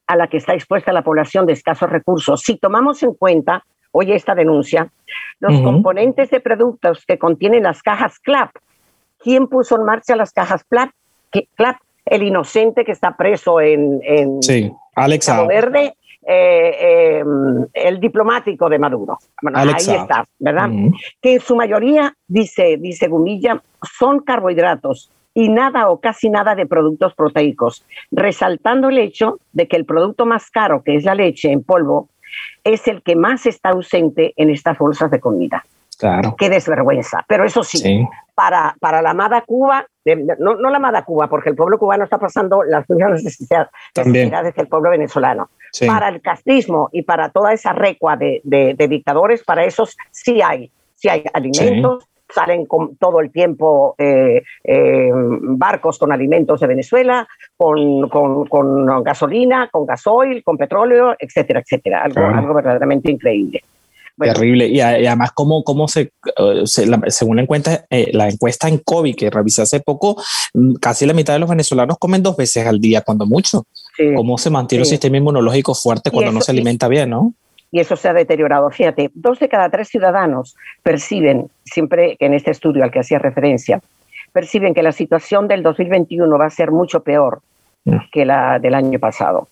a 0.07 0.15
la 0.15 0.27
que 0.27 0.37
está 0.37 0.53
expuesta 0.53 0.91
la 0.91 1.03
población 1.03 1.45
de 1.45 1.53
escasos 1.53 1.89
recursos. 1.89 2.41
Si 2.41 2.57
tomamos 2.57 3.03
en 3.03 3.13
cuenta, 3.13 3.63
hoy 3.91 4.11
esta 4.11 4.35
denuncia, 4.35 4.91
los 5.39 5.61
componentes 5.61 6.29
de 6.29 6.39
productos 6.39 7.05
que 7.05 7.17
contienen 7.17 7.63
las 7.63 7.81
cajas 7.83 8.19
CLAP, 8.19 8.51
¿quién 9.19 9.47
puso 9.47 9.75
en 9.75 9.85
marcha 9.85 10.15
las 10.15 10.33
cajas 10.33 10.63
CLAP? 10.63 10.89
CLAP 11.55 11.77
el 12.05 12.23
inocente 12.23 12.83
que 12.83 12.91
está 12.91 13.15
preso 13.15 13.61
en, 13.61 14.01
en 14.03 14.43
sí, 14.43 14.71
Alex 14.95 15.31
Verde, 15.47 15.95
eh, 16.25 17.19
em, 17.19 17.65
el 17.73 17.99
diplomático 17.99 18.69
de 18.69 18.79
Maduro. 18.79 19.17
Bueno, 19.41 19.59
ahí 19.59 19.69
está, 19.77 20.25
¿verdad? 20.39 20.69
Que 21.21 21.35
en 21.35 21.41
su 21.41 21.55
mayoría, 21.55 22.13
dice, 22.27 22.77
dice 22.77 23.07
Gumilla, 23.07 23.61
son 23.97 24.19
carbohidratos 24.19 25.11
y 25.33 25.49
nada 25.49 25.89
o 25.89 25.99
casi 25.99 26.29
nada 26.29 26.55
de 26.55 26.65
productos 26.65 27.13
proteicos, 27.15 27.85
resaltando 28.11 28.89
el 28.89 28.99
hecho 28.99 29.39
de 29.51 29.67
que 29.67 29.75
el 29.75 29.85
producto 29.85 30.25
más 30.25 30.49
caro, 30.49 30.83
que 30.83 30.95
es 30.95 31.03
la 31.03 31.15
leche 31.15 31.51
en 31.51 31.63
polvo, 31.63 32.09
es 32.63 32.87
el 32.87 33.01
que 33.01 33.15
más 33.15 33.45
está 33.45 33.69
ausente 33.69 34.33
en 34.35 34.49
estas 34.49 34.77
bolsas 34.77 35.11
de 35.11 35.19
comida. 35.19 35.65
Claro. 35.97 36.35
Qué 36.37 36.49
desvergüenza. 36.49 37.23
Pero 37.27 37.45
eso 37.45 37.63
sí, 37.63 38.05
Para, 38.35 38.75
para 38.79 39.01
la 39.01 39.11
amada 39.11 39.41
Cuba, 39.41 39.85
no, 40.39 40.55
no 40.55 40.69
la 40.69 40.77
amada 40.77 41.05
Cuba, 41.05 41.27
porque 41.27 41.49
el 41.49 41.55
pueblo 41.55 41.77
cubano 41.77 42.03
está 42.03 42.17
pasando 42.17 42.63
las 42.63 42.89
mismas 42.89 43.23
necesidades, 43.23 43.69
necesidades 43.95 44.53
que 44.53 44.61
el 44.61 44.67
pueblo 44.67 44.89
venezolano. 44.89 45.49
Para 45.87 46.09
el 46.09 46.21
castrismo 46.21 46.89
y 46.91 47.01
para 47.01 47.29
toda 47.29 47.51
esa 47.51 47.73
recua 47.73 48.15
de, 48.15 48.41
de, 48.43 48.87
dictadores, 48.87 49.43
para 49.43 49.65
esos 49.65 49.97
sí 50.11 50.39
hay, 50.41 50.71
sí 50.93 51.09
hay 51.09 51.23
alimentos. 51.33 52.07
Salen 52.29 52.65
con, 52.65 52.95
todo 52.95 53.19
el 53.19 53.31
tiempo 53.31 53.93
eh, 53.97 54.41
eh, 54.63 55.11
barcos 55.13 55.99
con 55.99 56.11
alimentos 56.11 56.59
de 56.59 56.67
Venezuela, 56.67 57.27
con, 57.55 58.09
con, 58.09 58.47
con, 58.47 59.03
gasolina, 59.03 59.69
con 59.71 59.85
gasoil, 59.85 60.43
con 60.43 60.57
petróleo, 60.57 61.15
etcétera, 61.19 61.59
etcétera. 61.59 62.03
Algo, 62.03 62.21
algo 62.21 62.53
verdaderamente 62.55 63.11
increíble. 63.11 63.61
Terrible. 64.19 64.67
Y, 64.67 64.79
además, 64.79 65.31
cómo, 65.31 65.63
cómo 65.63 65.87
se, 65.87 66.11
eh, 66.37 66.63
según 67.07 67.37
la 67.37 67.41
encuesta, 67.41 67.85
eh, 67.89 68.11
la 68.13 68.29
encuesta 68.29 68.67
en 68.67 68.77
COVID 68.79 69.15
que 69.15 69.29
revisé 69.29 69.63
hace 69.63 69.79
poco, 69.79 70.21
mm, 70.53 70.75
casi 70.75 71.05
la 71.05 71.13
mitad 71.13 71.33
de 71.33 71.39
los 71.39 71.49
venezolanos 71.49 71.97
comen 71.97 72.21
dos 72.21 72.37
veces 72.37 72.65
al 72.67 72.79
día, 72.79 73.01
cuando 73.01 73.25
mucho. 73.25 73.65
cómo 74.15 74.39
se 74.39 74.49
mantiene 74.49 74.81
el 74.81 74.87
sistema 74.87 75.17
inmunológico 75.17 75.75
fuerte 75.75 76.09
cuando 76.09 76.31
no 76.31 76.41
se 76.41 76.51
alimenta 76.51 76.87
bien, 76.87 77.11
¿no? 77.11 77.31
Y 77.71 77.79
eso 77.79 77.95
se 77.95 78.07
ha 78.09 78.13
deteriorado. 78.13 78.69
Fíjate, 78.71 79.11
dos 79.13 79.39
de 79.39 79.49
cada 79.49 79.69
tres 79.69 79.87
ciudadanos 79.87 80.55
perciben, 80.81 81.49
siempre 81.63 82.17
en 82.19 82.33
este 82.33 82.49
estudio 82.49 82.83
al 82.83 82.89
que 82.89 82.99
hacía 82.99 83.19
referencia, 83.19 83.81
perciben 84.31 84.73
que 84.73 84.83
la 84.83 84.91
situación 84.91 85.47
del 85.47 85.63
2021 85.63 86.37
va 86.37 86.47
a 86.47 86.49
ser 86.49 86.71
mucho 86.71 87.01
peor 87.01 87.41
mm. 87.85 87.97
que 88.11 88.25
la 88.25 88.59
del 88.59 88.73
año 88.73 88.99
pasado. 88.99 89.47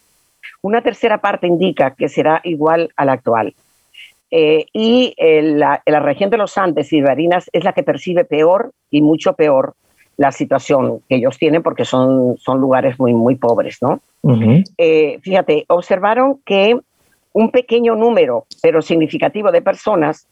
Una 0.61 0.81
tercera 0.81 1.19
parte 1.19 1.47
indica 1.47 1.91
que 1.91 2.09
será 2.09 2.41
igual 2.43 2.91
a 2.95 3.05
la 3.05 3.13
actual. 3.13 3.53
Eh, 4.31 4.65
y 4.71 5.13
la, 5.17 5.83
la, 5.85 5.99
región 5.99 6.29
de 6.29 6.37
los 6.37 6.57
Andes 6.57 6.93
y 6.93 7.01
Barinas 7.01 7.49
es 7.51 7.65
la 7.65 7.73
que 7.73 7.83
percibe 7.83 8.23
peor 8.23 8.71
y 8.89 9.01
mucho 9.01 9.33
peor 9.33 9.75
la 10.21 10.31
situación 10.31 11.01
que 11.09 11.15
ellos 11.15 11.37
tienen 11.37 11.63
porque 11.63 11.83
son, 11.83 12.37
son 12.37 12.61
lugares 12.61 12.99
muy, 12.99 13.13
muy 13.13 13.35
pobres, 13.35 13.79
¿no? 13.81 13.99
Eh, 14.77 15.19
fíjate, 15.21 15.65
observaron 15.67 16.39
que 16.45 16.77
un 17.33 17.49
pequeño 17.49 17.95
número, 17.95 18.45
pero 18.61 18.81
significativo 18.81 19.51
de 19.51 19.61
personas 19.61 20.27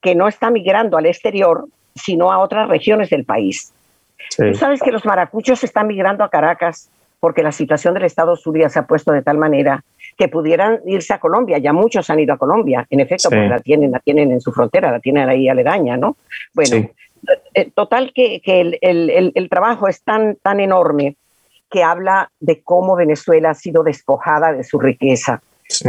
que 0.00 0.14
no 0.14 0.28
están 0.28 0.52
migrando 0.52 0.96
al 0.96 1.06
exterior, 1.06 1.66
sino 1.94 2.30
a 2.30 2.38
otras 2.38 2.68
regiones 2.68 3.10
del 3.10 3.24
país. 3.24 3.72
Tú 4.36 4.54
sabes 4.54 4.80
que 4.80 4.92
los 4.92 5.04
maracuchos 5.04 5.64
están 5.64 5.86
migrando 5.86 6.22
a 6.22 6.30
Caracas 6.30 6.90
porque 7.18 7.42
la 7.42 7.52
situación 7.52 7.94
del 7.94 8.04
Estado 8.04 8.36
Zulia 8.36 8.68
se 8.68 8.78
ha 8.78 8.86
puesto 8.86 9.10
de 9.10 9.22
tal 9.22 9.38
manera 9.38 9.82
que 10.16 10.28
pudieran 10.28 10.80
irse 10.86 11.14
a 11.14 11.18
Colombia. 11.18 11.58
Ya 11.58 11.72
muchos 11.72 12.08
han 12.10 12.20
ido 12.20 12.34
a 12.34 12.38
Colombia, 12.38 12.86
en 12.90 13.00
efecto, 13.00 13.30
porque 13.30 13.48
la 13.48 13.60
tienen, 13.60 13.90
la 13.90 14.00
tienen 14.00 14.32
en 14.32 14.40
su 14.40 14.52
frontera, 14.52 14.90
la 14.90 15.00
tienen 15.00 15.28
ahí 15.28 15.48
aledaña, 15.48 15.96
¿no? 15.96 16.16
Bueno, 16.52 16.88
eh, 17.54 17.70
total 17.74 18.12
que, 18.14 18.40
el, 18.44 18.78
el, 18.80 19.32
el, 19.34 19.48
trabajo 19.48 19.88
es 19.88 20.02
tan, 20.02 20.36
tan 20.36 20.60
enorme 20.60 21.16
que 21.70 21.82
habla 21.82 22.30
de 22.40 22.62
cómo 22.62 22.96
Venezuela 22.96 23.50
ha 23.50 23.54
sido 23.54 23.82
despojada 23.82 24.52
de 24.52 24.64
su 24.64 24.78
riqueza, 24.78 25.42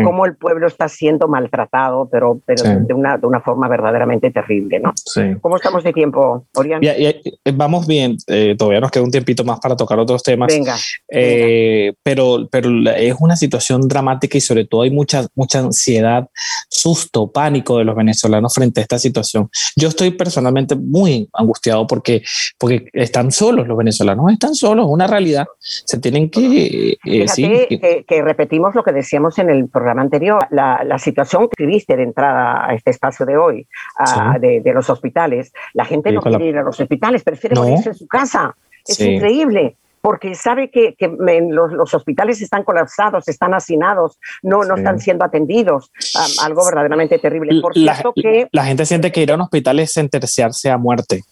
cómo 0.04 0.26
el 0.26 0.36
pueblo 0.36 0.68
está 0.68 0.88
siendo 0.88 1.28
maltratado, 1.28 2.08
pero, 2.10 2.40
pero 2.46 2.64
de, 2.64 2.94
una, 2.94 3.18
de 3.18 3.28
una 3.28 3.42
forma 3.42 3.68
verdaderamente 3.68 4.32
terrible, 4.32 4.80
¿no? 4.80 4.94
¿Cómo 5.42 5.58
estamos 5.58 5.84
de 5.84 5.94
tiempo, 5.94 6.46
Orián? 6.56 6.82
Eh, 6.84 7.22
vamos 7.54 7.86
bien, 7.88 8.18
eh, 8.28 8.56
todavía 8.58 8.80
nos 8.80 8.92
queda 8.92 9.04
un 9.04 9.12
tiempito 9.12 9.44
más 9.44 9.60
para 9.60 9.76
tocar 9.76 10.00
otros 10.00 10.24
temas. 10.24 10.48
Venga. 10.48 10.76
Eh, 11.10 11.94
pero, 12.04 12.48
pero 12.50 12.70
es 12.96 13.16
una 13.20 13.36
situación 13.36 13.88
dramática 13.88 14.38
y 14.38 14.42
sobre 14.42 14.66
todo 14.66 14.84
hay 14.84 14.92
mucha, 14.92 15.26
mucha 15.36 15.60
ansiedad, 15.60 16.28
susto, 16.70 17.32
pánico 17.32 17.78
de 17.78 17.86
los 17.86 17.96
venezolanos 17.96 18.54
frente 18.54 18.80
a 18.80 18.84
esta 18.84 18.98
situación. 18.98 19.50
Yo 19.76 19.90
estoy 19.90 20.12
personalmente 20.12 20.76
muy 20.76 21.30
angustiado 21.34 21.86
porque, 21.86 22.24
porque 22.58 22.88
están 22.94 23.32
solos, 23.32 23.68
los 23.68 23.78
venezolanos 23.78 24.32
están 24.32 24.56
solos, 24.56 24.88
una 24.90 25.08
realidad. 25.08 25.46
Se 25.60 26.00
tienen 26.00 26.30
que... 26.30 26.98
Fíjate 27.04 27.68
que, 27.68 28.06
que 28.08 28.22
repetimos 28.22 28.74
lo 28.76 28.84
que 28.84 28.92
decíamos 28.92 29.38
en 29.40 29.50
el 29.50 29.64
programa 29.69 30.01
anterior, 30.01 30.47
la, 30.49 30.84
la, 30.84 30.99
situación 30.99 31.49
que 31.56 31.65
viste 31.65 31.95
de 31.95 32.04
entrada 32.04 32.67
a 32.67 32.73
este 32.73 32.91
espacio 32.91 33.25
de 33.25 33.38
hoy, 33.38 33.67
de, 34.39 34.62
de, 34.62 34.73
los 34.73 34.89
hospitales, 34.89 35.54
la 35.73 35.86
gente 35.86 36.12
no 36.12 36.21
quiere 36.21 36.45
ir 36.45 36.58
a 36.58 36.63
los 36.63 36.80
hospitales, 36.80 37.23
prefiere 37.23 37.56
morirse 37.56 37.89
en 37.89 37.95
su 37.95 38.08
casa. 38.08 38.56
Es 38.86 38.99
increíble 38.99 39.78
porque 40.06 40.36
sabe 40.36 40.69
que, 40.69 40.93
que 40.93 41.08
los, 41.08 41.71
los, 41.71 41.91
hospitales 41.95 42.39
están 42.39 42.63
colapsados, 42.63 43.28
están 43.28 43.56
hacinados, 43.56 44.19
no, 44.43 44.62
no 44.63 44.75
están 44.75 44.99
siendo 44.99 45.25
atendidos. 45.25 45.91
algo 46.43 46.63
verdaderamente 46.63 47.17
terrible. 47.17 47.60
Por 47.60 47.75
la, 47.75 48.04
que, 48.13 48.47
la 48.51 48.65
gente 48.65 48.86
siente 48.86 49.12
que 49.12 49.23
ir 49.23 49.32
a 49.32 49.36
un 49.36 49.41
hospital 49.41 49.80
es 49.80 49.93
sentenciarse 49.93 50.69
a 50.69 50.78
muerte. 50.78 51.23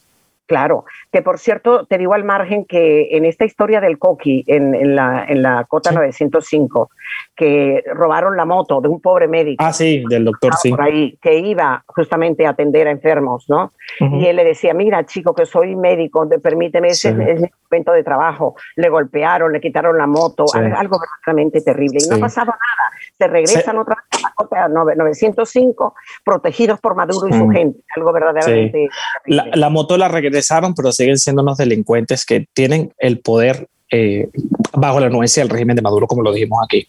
Claro, 0.46 0.84
que 1.10 1.22
por 1.22 1.38
cierto, 1.38 1.86
te 1.86 1.96
digo 1.96 2.12
al 2.12 2.24
margen 2.24 2.66
que 2.66 3.16
en 3.16 3.24
esta 3.24 3.46
historia 3.46 3.80
del 3.80 3.98
Coqui, 3.98 4.44
en, 4.46 4.74
en, 4.74 4.94
la, 4.94 5.24
en 5.26 5.42
la 5.42 5.64
cota 5.64 5.90
905, 5.90 6.90
que 7.34 7.82
robaron 7.94 8.36
la 8.36 8.44
moto 8.44 8.80
de 8.82 8.88
un 8.88 9.00
pobre 9.00 9.26
médico. 9.26 9.64
Ah, 9.64 9.72
sí, 9.72 10.04
del 10.08 10.24
doctor, 10.24 10.54
sí. 10.56 10.70
Por 10.70 10.82
ahí, 10.82 11.18
que 11.22 11.38
iba 11.38 11.82
justamente 11.86 12.46
a 12.46 12.50
atender 12.50 12.88
a 12.88 12.90
enfermos, 12.90 13.46
¿no? 13.48 13.72
Y 13.98 14.26
él 14.26 14.36
le 14.36 14.44
decía, 14.44 14.74
mira, 14.74 15.04
chico, 15.06 15.34
que 15.34 15.46
soy 15.46 15.76
médico, 15.76 16.28
permíteme, 16.42 16.88
ese 16.88 17.08
es 17.08 17.40
mi 17.40 17.48
momento 17.70 17.92
de 17.92 18.04
trabajo. 18.04 18.54
Le 18.76 18.88
golpearon, 18.90 19.52
le 19.52 19.60
quitaron 19.60 19.96
la 19.96 20.06
moto, 20.06 20.44
algo 20.54 20.98
verdaderamente 20.98 21.62
terrible. 21.62 21.98
Y 22.04 22.08
no 22.08 22.16
ha 22.16 22.20
pasado 22.20 22.46
nada. 22.46 22.90
Se 23.16 23.26
regresan 23.26 23.78
otra 23.78 23.96
vez 23.96 24.22
a 24.22 24.28
la 24.28 24.34
cota 24.34 24.68
905, 24.68 25.94
protegidos 26.24 26.80
por 26.80 26.94
Maduro 26.94 27.28
y 27.28 27.32
su 27.32 27.48
gente. 27.48 27.80
Algo 27.96 28.12
verdaderamente 28.12 28.88
la, 29.26 29.46
la, 29.54 29.68
moto 29.70 29.96
la 29.96 30.08
regresaron, 30.08 30.33
pero 30.74 30.92
siguen 30.92 31.18
siendo 31.18 31.42
unos 31.42 31.58
delincuentes 31.58 32.24
que 32.24 32.46
tienen 32.52 32.92
el 32.98 33.20
poder 33.20 33.68
eh, 33.90 34.28
bajo 34.72 35.00
la 35.00 35.06
anuencia 35.06 35.42
del 35.42 35.50
régimen 35.50 35.76
de 35.76 35.82
Maduro, 35.82 36.06
como 36.06 36.22
lo 36.22 36.32
dijimos 36.32 36.58
aquí. 36.64 36.86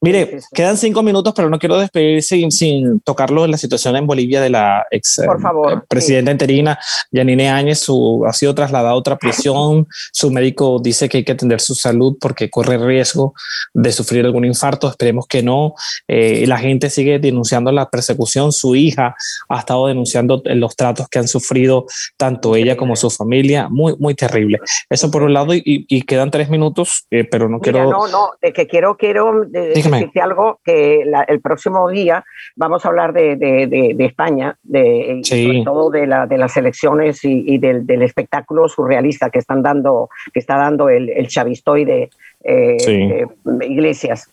Mire, 0.00 0.38
quedan 0.52 0.76
cinco 0.76 1.02
minutos, 1.02 1.32
pero 1.36 1.48
no 1.48 1.58
quiero 1.58 1.78
despedir 1.78 2.22
sin, 2.22 2.50
sin 2.50 3.00
tocarlo 3.00 3.44
en 3.44 3.52
la 3.52 3.56
situación 3.56 3.96
en 3.96 4.06
Bolivia 4.06 4.40
de 4.40 4.50
la 4.50 4.86
ex 4.90 5.22
Por 5.24 5.40
favor, 5.40 5.72
eh, 5.72 5.76
presidenta 5.88 6.32
interina 6.32 6.78
Yanine 7.12 7.50
Áñez. 7.50 7.80
Su, 7.80 8.24
ha 8.26 8.32
sido 8.32 8.54
trasladada 8.54 8.90
a 8.90 8.94
otra 8.94 9.16
prisión. 9.16 9.86
Su 10.12 10.30
médico 10.30 10.80
dice 10.82 11.08
que 11.08 11.18
hay 11.18 11.24
que 11.24 11.32
atender 11.32 11.60
su 11.60 11.74
salud 11.74 12.16
porque 12.20 12.50
corre 12.50 12.78
riesgo 12.78 13.34
de 13.72 13.92
sufrir 13.92 14.24
algún 14.24 14.44
infarto. 14.44 14.88
Esperemos 14.88 15.26
que 15.26 15.42
no. 15.42 15.74
Eh, 16.08 16.46
la 16.46 16.58
gente 16.58 16.90
sigue 16.90 17.18
denunciando 17.18 17.70
la 17.70 17.88
persecución. 17.88 18.52
Su 18.52 18.74
hija 18.74 19.14
ha 19.48 19.58
estado 19.58 19.86
denunciando 19.86 20.42
los 20.44 20.74
tratos 20.74 21.08
que 21.08 21.18
han 21.20 21.28
sufrido 21.28 21.86
tanto 22.16 22.56
ella 22.56 22.76
como 22.76 22.96
su 22.96 23.10
familia. 23.10 23.68
Muy, 23.68 23.94
muy 23.98 24.14
terrible. 24.14 24.58
Eso 24.90 25.10
por 25.10 25.22
un 25.22 25.32
lado, 25.32 25.52
y, 25.54 26.02
quedan 26.04 26.30
tres 26.30 26.50
minutos, 26.50 27.06
eh, 27.10 27.24
pero 27.24 27.48
no 27.48 27.60
quiero. 27.60 27.90
No, 27.90 28.08
no, 28.08 28.30
de 28.42 28.52
que 28.52 28.66
quiero, 28.66 28.96
quiero 28.96 29.43
decirte 29.46 30.20
algo 30.20 30.60
que 30.64 31.04
el 31.28 31.40
próximo 31.40 31.88
día 31.88 32.24
vamos 32.56 32.84
a 32.84 32.88
hablar 32.88 33.12
de, 33.12 33.36
de, 33.36 33.94
de, 33.94 34.04
España, 34.04 34.56
de, 34.62 35.20
sobre 35.22 35.62
todo 35.64 35.90
de, 35.90 36.06
la, 36.06 36.26
de 36.26 36.38
las 36.38 36.56
elecciones 36.56 37.20
y, 37.24 37.58
del, 37.58 37.86
del, 37.86 38.02
espectáculo 38.02 38.68
surrealista 38.68 39.30
que 39.30 39.38
están 39.38 39.62
dando, 39.62 40.10
que 40.32 40.40
está 40.40 40.56
dando 40.56 40.88
el, 40.88 41.10
el 41.10 41.28
chavistoide 41.28 42.10
eh, 42.42 43.26
Iglesias. 43.62 44.30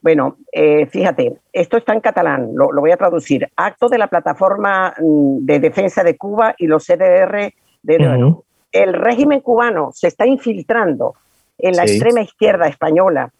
Bueno, 0.00 0.36
eh, 0.52 0.86
fíjate, 0.86 1.34
esto 1.52 1.76
está 1.76 1.92
en 1.92 2.00
catalán, 2.00 2.50
lo, 2.54 2.72
voy 2.72 2.90
a 2.90 2.96
traducir. 2.96 3.48
Acto 3.56 3.88
de 3.88 3.98
la 3.98 4.08
plataforma 4.08 4.94
mm, 4.98 5.44
de 5.44 5.60
defensa 5.60 6.02
de 6.02 6.16
Cuba 6.16 6.54
y 6.58 6.66
los 6.66 6.86
CDR 6.86 7.52
de 7.82 8.34
El 8.72 8.92
régimen 8.94 9.40
cubano 9.40 9.90
se 9.92 10.08
está 10.08 10.26
infiltrando 10.26 11.14
en 11.58 11.76
la 11.76 11.82
extrema 11.82 12.22
izquierda 12.22 12.66
española 12.66 13.30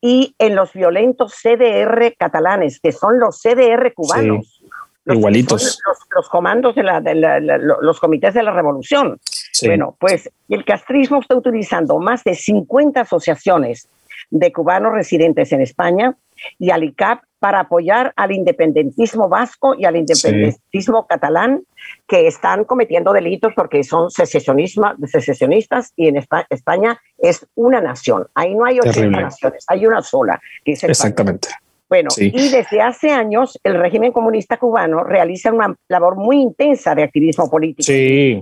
y 0.00 0.34
en 0.38 0.56
los 0.56 0.72
violentos 0.72 1.34
CDR 1.40 2.14
catalanes, 2.16 2.80
que 2.80 2.92
son 2.92 3.18
los 3.18 3.40
CDR 3.40 3.92
cubanos. 3.94 4.62
Los, 5.04 5.16
Igualitos. 5.16 5.80
Los, 6.14 6.28
comandos 6.28 6.76
de, 6.76 6.84
la, 6.84 7.00
los 7.00 7.98
comités 7.98 8.34
de 8.34 8.42
la 8.42 8.52
revolución. 8.52 9.18
Bueno, 9.64 9.96
pues 9.98 10.30
el 10.48 10.64
castrismo 10.64 11.20
está 11.20 11.34
utilizando 11.34 11.98
más 11.98 12.22
de 12.22 12.34
50 12.34 13.00
asociaciones 13.00 13.88
de 14.30 14.52
cubanos 14.52 14.92
residentes 14.92 15.52
en 15.52 15.60
España 15.60 16.16
y 16.58 16.70
al 16.70 16.84
ICAP 16.84 17.22
para 17.42 17.58
apoyar 17.58 18.12
al 18.14 18.30
independentismo 18.30 19.28
vasco 19.28 19.74
y 19.76 19.84
al 19.84 19.96
independentismo 19.96 21.08
catalán 21.08 21.64
que 22.06 22.28
están 22.28 22.62
cometiendo 22.62 23.12
delitos 23.12 23.52
porque 23.56 23.82
son 23.82 24.12
secesionistas 24.12 25.92
y 25.96 26.06
en 26.06 26.24
España 26.50 27.00
es 27.18 27.44
una 27.56 27.80
nación. 27.80 28.28
Ahí 28.36 28.54
no 28.54 28.64
hay 28.64 28.78
80 28.78 29.20
naciones, 29.20 29.64
hay 29.66 29.84
una 29.84 30.02
sola. 30.02 30.40
Que 30.64 30.74
es 30.74 30.84
Exactamente. 30.84 31.48
Bueno, 31.88 32.10
y 32.16 32.48
desde 32.48 32.80
hace 32.80 33.10
años 33.10 33.58
el 33.64 33.74
régimen 33.74 34.12
comunista 34.12 34.56
cubano 34.56 35.02
realiza 35.02 35.52
una 35.52 35.74
labor 35.88 36.14
muy 36.14 36.40
intensa 36.40 36.94
de 36.94 37.02
activismo 37.02 37.50
político. 37.50 37.82
Sí 37.82 38.40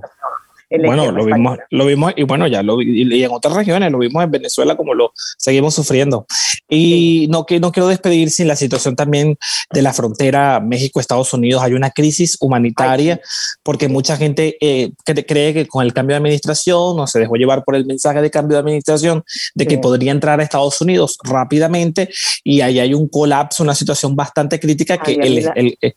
bueno, 0.79 1.11
lo 1.11 1.25
vimos, 1.25 1.59
lo 1.71 1.87
vimos, 1.87 2.13
y 2.17 2.23
bueno, 2.23 2.47
ya 2.47 2.63
lo 2.63 2.81
y 2.81 3.25
en 3.25 3.31
otras 3.33 3.55
regiones, 3.55 3.91
lo 3.91 3.99
vimos 3.99 4.23
en 4.23 4.31
Venezuela 4.31 4.77
como 4.77 4.95
lo 4.95 5.13
seguimos 5.37 5.75
sufriendo. 5.75 6.27
Y 6.69 7.27
no, 7.31 7.45
que, 7.47 7.59
no 7.59 7.73
quiero 7.73 7.89
despedir 7.89 8.31
sin 8.31 8.47
la 8.47 8.55
situación 8.55 8.95
también 8.95 9.37
de 9.73 9.83
la 9.83 9.93
frontera 9.93 10.61
México-Estados 10.61 11.33
Unidos. 11.33 11.63
Hay 11.63 11.73
una 11.73 11.91
crisis 11.91 12.37
humanitaria 12.41 13.21
porque 13.65 13.89
mucha 13.89 14.17
gente 14.17 14.57
eh, 14.61 14.93
cree 15.05 15.53
que 15.53 15.67
con 15.67 15.85
el 15.85 15.93
cambio 15.93 16.15
de 16.15 16.19
administración 16.19 16.97
no 16.97 17.09
se 17.09 17.19
dejó 17.19 17.35
llevar 17.35 17.65
por 17.65 17.75
el 17.75 17.87
mensaje 17.87 18.23
de 18.23 18.31
cambio 18.31 18.57
de 18.57 18.61
administración 18.61 19.25
de 19.55 19.67
que 19.67 19.79
podría 19.79 20.13
entrar 20.13 20.39
a 20.39 20.45
Estados 20.45 20.81
Unidos 20.81 21.19
rápidamente 21.25 22.09
y 22.45 22.61
ahí 22.61 22.79
hay 22.79 22.95
un 22.95 23.09
colapso, 23.09 23.65
una 23.65 23.75
situación 23.75 24.15
bastante 24.15 24.61
crítica 24.61 24.99
que 24.99 25.15
el, 25.15 25.51
el, 25.57 25.95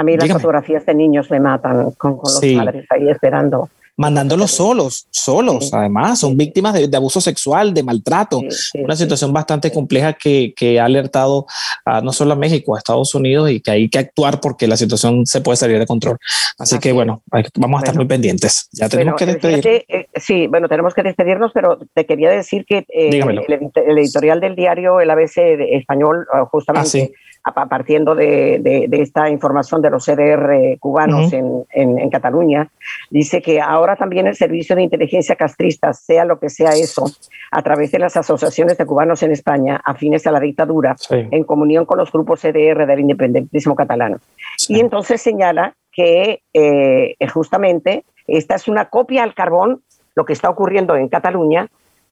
a 0.00 0.02
mí 0.02 0.16
las 0.16 0.32
fotografías 0.32 0.86
de 0.86 0.94
niños 0.94 1.30
me 1.30 1.40
matan 1.40 1.90
con, 1.92 2.18
los 2.22 2.40
padres 2.40 2.86
ahí 2.90 3.10
esperando. 3.10 3.68
Mandándolos 3.96 4.52
solos, 4.52 5.06
solos, 5.10 5.74
además, 5.74 6.20
son 6.20 6.34
víctimas 6.34 6.72
de, 6.72 6.96
abuso 6.96 7.20
sexual, 7.20 7.74
de 7.74 7.82
maltrato. 7.82 8.40
Una 8.82 8.96
situación 8.96 9.30
bastante 9.30 9.70
compleja 9.70 10.14
que, 10.14 10.54
que, 10.56 10.80
ha 10.80 10.86
alertado 10.86 11.44
a, 11.84 12.00
no 12.00 12.10
solo 12.14 12.32
a 12.32 12.36
México, 12.36 12.74
a 12.74 12.78
Estados 12.78 13.14
Unidos 13.14 13.50
y 13.50 13.60
que 13.60 13.72
hay 13.72 13.90
que 13.90 13.98
actuar 13.98 14.40
porque 14.40 14.66
la 14.66 14.78
situación 14.78 15.26
se 15.26 15.42
puede 15.42 15.56
salir 15.56 15.78
de 15.78 15.86
control. 15.86 16.16
Así, 16.58 16.78
que, 16.78 16.92
bueno, 16.92 17.22
vamos 17.56 17.80
a 17.80 17.84
estar 17.84 17.94
muy 17.94 18.06
pendientes. 18.06 18.70
Ya 18.72 18.88
tenemos 18.88 19.18
que 19.18 19.26
despedir. 19.26 19.66
Eh, 19.66 20.06
sí, 20.14 20.46
bueno, 20.46 20.66
tenemos 20.66 20.94
que 20.94 21.02
despedirnos, 21.02 21.50
pero 21.52 21.78
te 21.92 22.06
quería 22.06 22.30
decir 22.30 22.64
que 22.64 22.86
eh, 22.88 23.20
el, 23.20 23.98
editorial 23.98 24.40
del 24.40 24.56
diario 24.56 25.00
El 25.00 25.10
ABC 25.10 25.36
español, 25.72 26.26
ah, 26.32 26.46
justamente. 26.50 27.12
Ah, 27.12 27.29
partiendo 27.42 28.14
de, 28.14 28.88
esta 28.92 29.30
información 29.30 29.80
de 29.80 29.90
los 29.90 30.04
CDR 30.04 30.78
cubanos 30.78 31.32
en, 31.32 32.10
Cataluña, 32.10 32.68
dice 33.08 33.40
que 33.40 33.60
ahora 33.60 33.96
también 33.96 34.26
el 34.26 34.36
servicio 34.36 34.76
de 34.76 34.82
inteligencia 34.82 35.36
castrista, 35.36 35.92
sea 35.92 36.24
lo 36.24 36.38
que 36.38 36.50
sea 36.50 36.70
eso, 36.70 37.04
a 37.50 37.62
través 37.62 37.92
de 37.92 37.98
las 37.98 38.16
asociaciones 38.16 38.76
de 38.76 38.86
cubanos 38.86 39.22
en 39.22 39.30
España 39.32 39.80
afines 39.84 40.26
a 40.26 40.32
la 40.32 40.40
dictadura, 40.40 40.96
en 41.10 41.44
comunión 41.44 41.86
con 41.86 41.98
los 41.98 42.12
grupos 42.12 42.40
CDR 42.40 42.86
del 42.86 43.00
independentismo 43.00 43.74
catalán. 43.74 44.20
Y 44.68 44.80
entonces 44.80 45.22
señala 45.22 45.74
que 45.92 46.42
eh, 46.52 47.16
justamente 47.32 48.04
esta 48.26 48.54
es 48.54 48.68
una 48.68 48.86
copia 48.86 49.22
al 49.22 49.34
carbón, 49.34 49.82
lo 50.14 50.24
que 50.24 50.32
está 50.32 50.50
ocurriendo 50.50 50.96
en 50.96 51.08
Cataluña, 51.08 51.68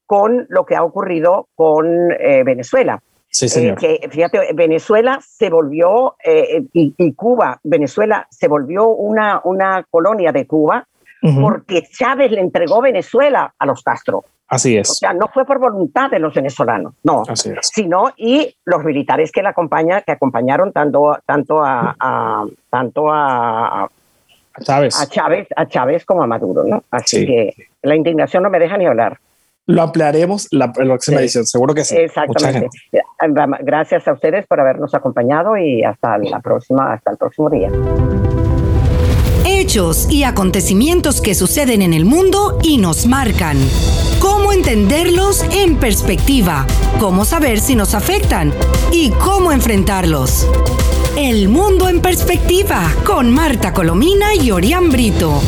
con 0.07 0.47
lo 0.49 0.65
que 0.65 0.75
ha 0.75 0.83
ocurrido 0.83 1.49
con 1.55 2.11
eh, 2.13 2.43
Venezuela. 2.45 3.03
Sí, 3.31 3.47
eh, 3.47 3.49
señor. 3.49 3.79
que, 3.79 4.09
fíjate, 4.11 4.53
Venezuela 4.55 5.21
se 5.23 5.51
volvió, 5.51 6.17
eh, 6.25 6.65
y, 6.73 7.13
Cuba, 7.13 7.61
Venezuela 7.63 8.27
se 8.31 8.49
volvió 8.49 8.89
una, 8.89 9.41
una 9.45 9.85
colonia 9.91 10.33
de 10.33 10.47
Cuba 10.47 10.87
porque 11.21 11.83
Chávez 11.83 12.31
le 12.31 12.41
entregó 12.41 12.81
Venezuela 12.81 13.53
a 13.59 13.67
los 13.67 13.83
Castro. 13.83 14.25
Así 14.49 14.77
es. 14.77 14.91
O 14.91 14.95
sea, 14.95 15.13
no 15.13 15.29
fue 15.29 15.45
por 15.45 15.59
voluntad 15.59 16.11
de 16.11 16.19
los 16.19 16.33
venezolanos, 16.33 16.95
no. 17.03 17.23
Así 17.29 17.51
es. 17.51 17.71
Sino 17.75 18.13
y 18.17 18.57
los 18.65 18.83
militares 18.83 19.31
que 19.31 19.43
la 19.43 19.51
acompañan, 19.51 20.03
que 20.07 20.13
acompañaron 20.13 20.73
tanto, 20.73 21.19
tanto 21.27 21.63
a, 21.63 22.47
tanto 22.71 23.13
a, 23.13 23.91
Chávez. 24.63 24.99
a 24.99 25.07
Chávez, 25.07 25.49
a 25.55 25.67
Chávez 25.67 26.05
como 26.07 26.23
a 26.23 26.27
Maduro, 26.27 26.65
¿no? 26.65 26.83
Así 26.91 27.27
que 27.27 27.55
la 27.83 27.95
indignación 27.95 28.43
no 28.43 28.49
me 28.49 28.59
deja 28.59 28.79
ni 28.79 28.87
hablar. 28.87 29.19
Lo 29.67 29.83
ampliaremos 29.83 30.49
la, 30.51 30.73
próxima 30.73 31.21
edición, 31.21 31.45
seguro 31.45 31.75
que 31.75 31.85
sí. 31.85 31.95
Exactamente. 31.97 32.69
Gracias 33.61 34.07
a 34.07 34.13
ustedes 34.13 34.47
por 34.47 34.61
habernos 34.61 34.95
acompañado 34.95 35.57
y 35.57 35.83
hasta 35.83 36.19
la 36.19 36.41
próxima, 36.41 36.93
hasta 36.93 37.11
el 37.11 37.17
próximo 37.17 37.51
día. 37.51 37.71
Hechos 39.45 40.11
y 40.11 40.25
acontecimientos 40.25 41.21
que 41.21 41.35
suceden 41.35 41.83
en 41.83 41.95
el 41.95 42.05
mundo 42.05 42.59
y 42.63 42.79
nos 42.79 43.07
marcan. 43.07 43.57
Cómo 44.21 44.53
entenderlos 44.53 45.45
en 45.55 45.77
perspectiva, 45.77 46.67
cómo 47.01 47.25
saber 47.25 47.61
si 47.61 47.75
nos 47.75 47.95
afectan 47.95 48.53
y 48.93 49.11
cómo 49.11 49.53
enfrentarlos. 49.53 50.47
El 51.17 51.49
mundo 51.49 51.89
en 51.89 52.01
perspectiva 52.01 52.83
con 53.05 53.31
Marta 53.33 53.73
Colomina 53.73 54.35
y 54.35 54.53
Orián 54.53 54.91
Brito. 54.91 55.41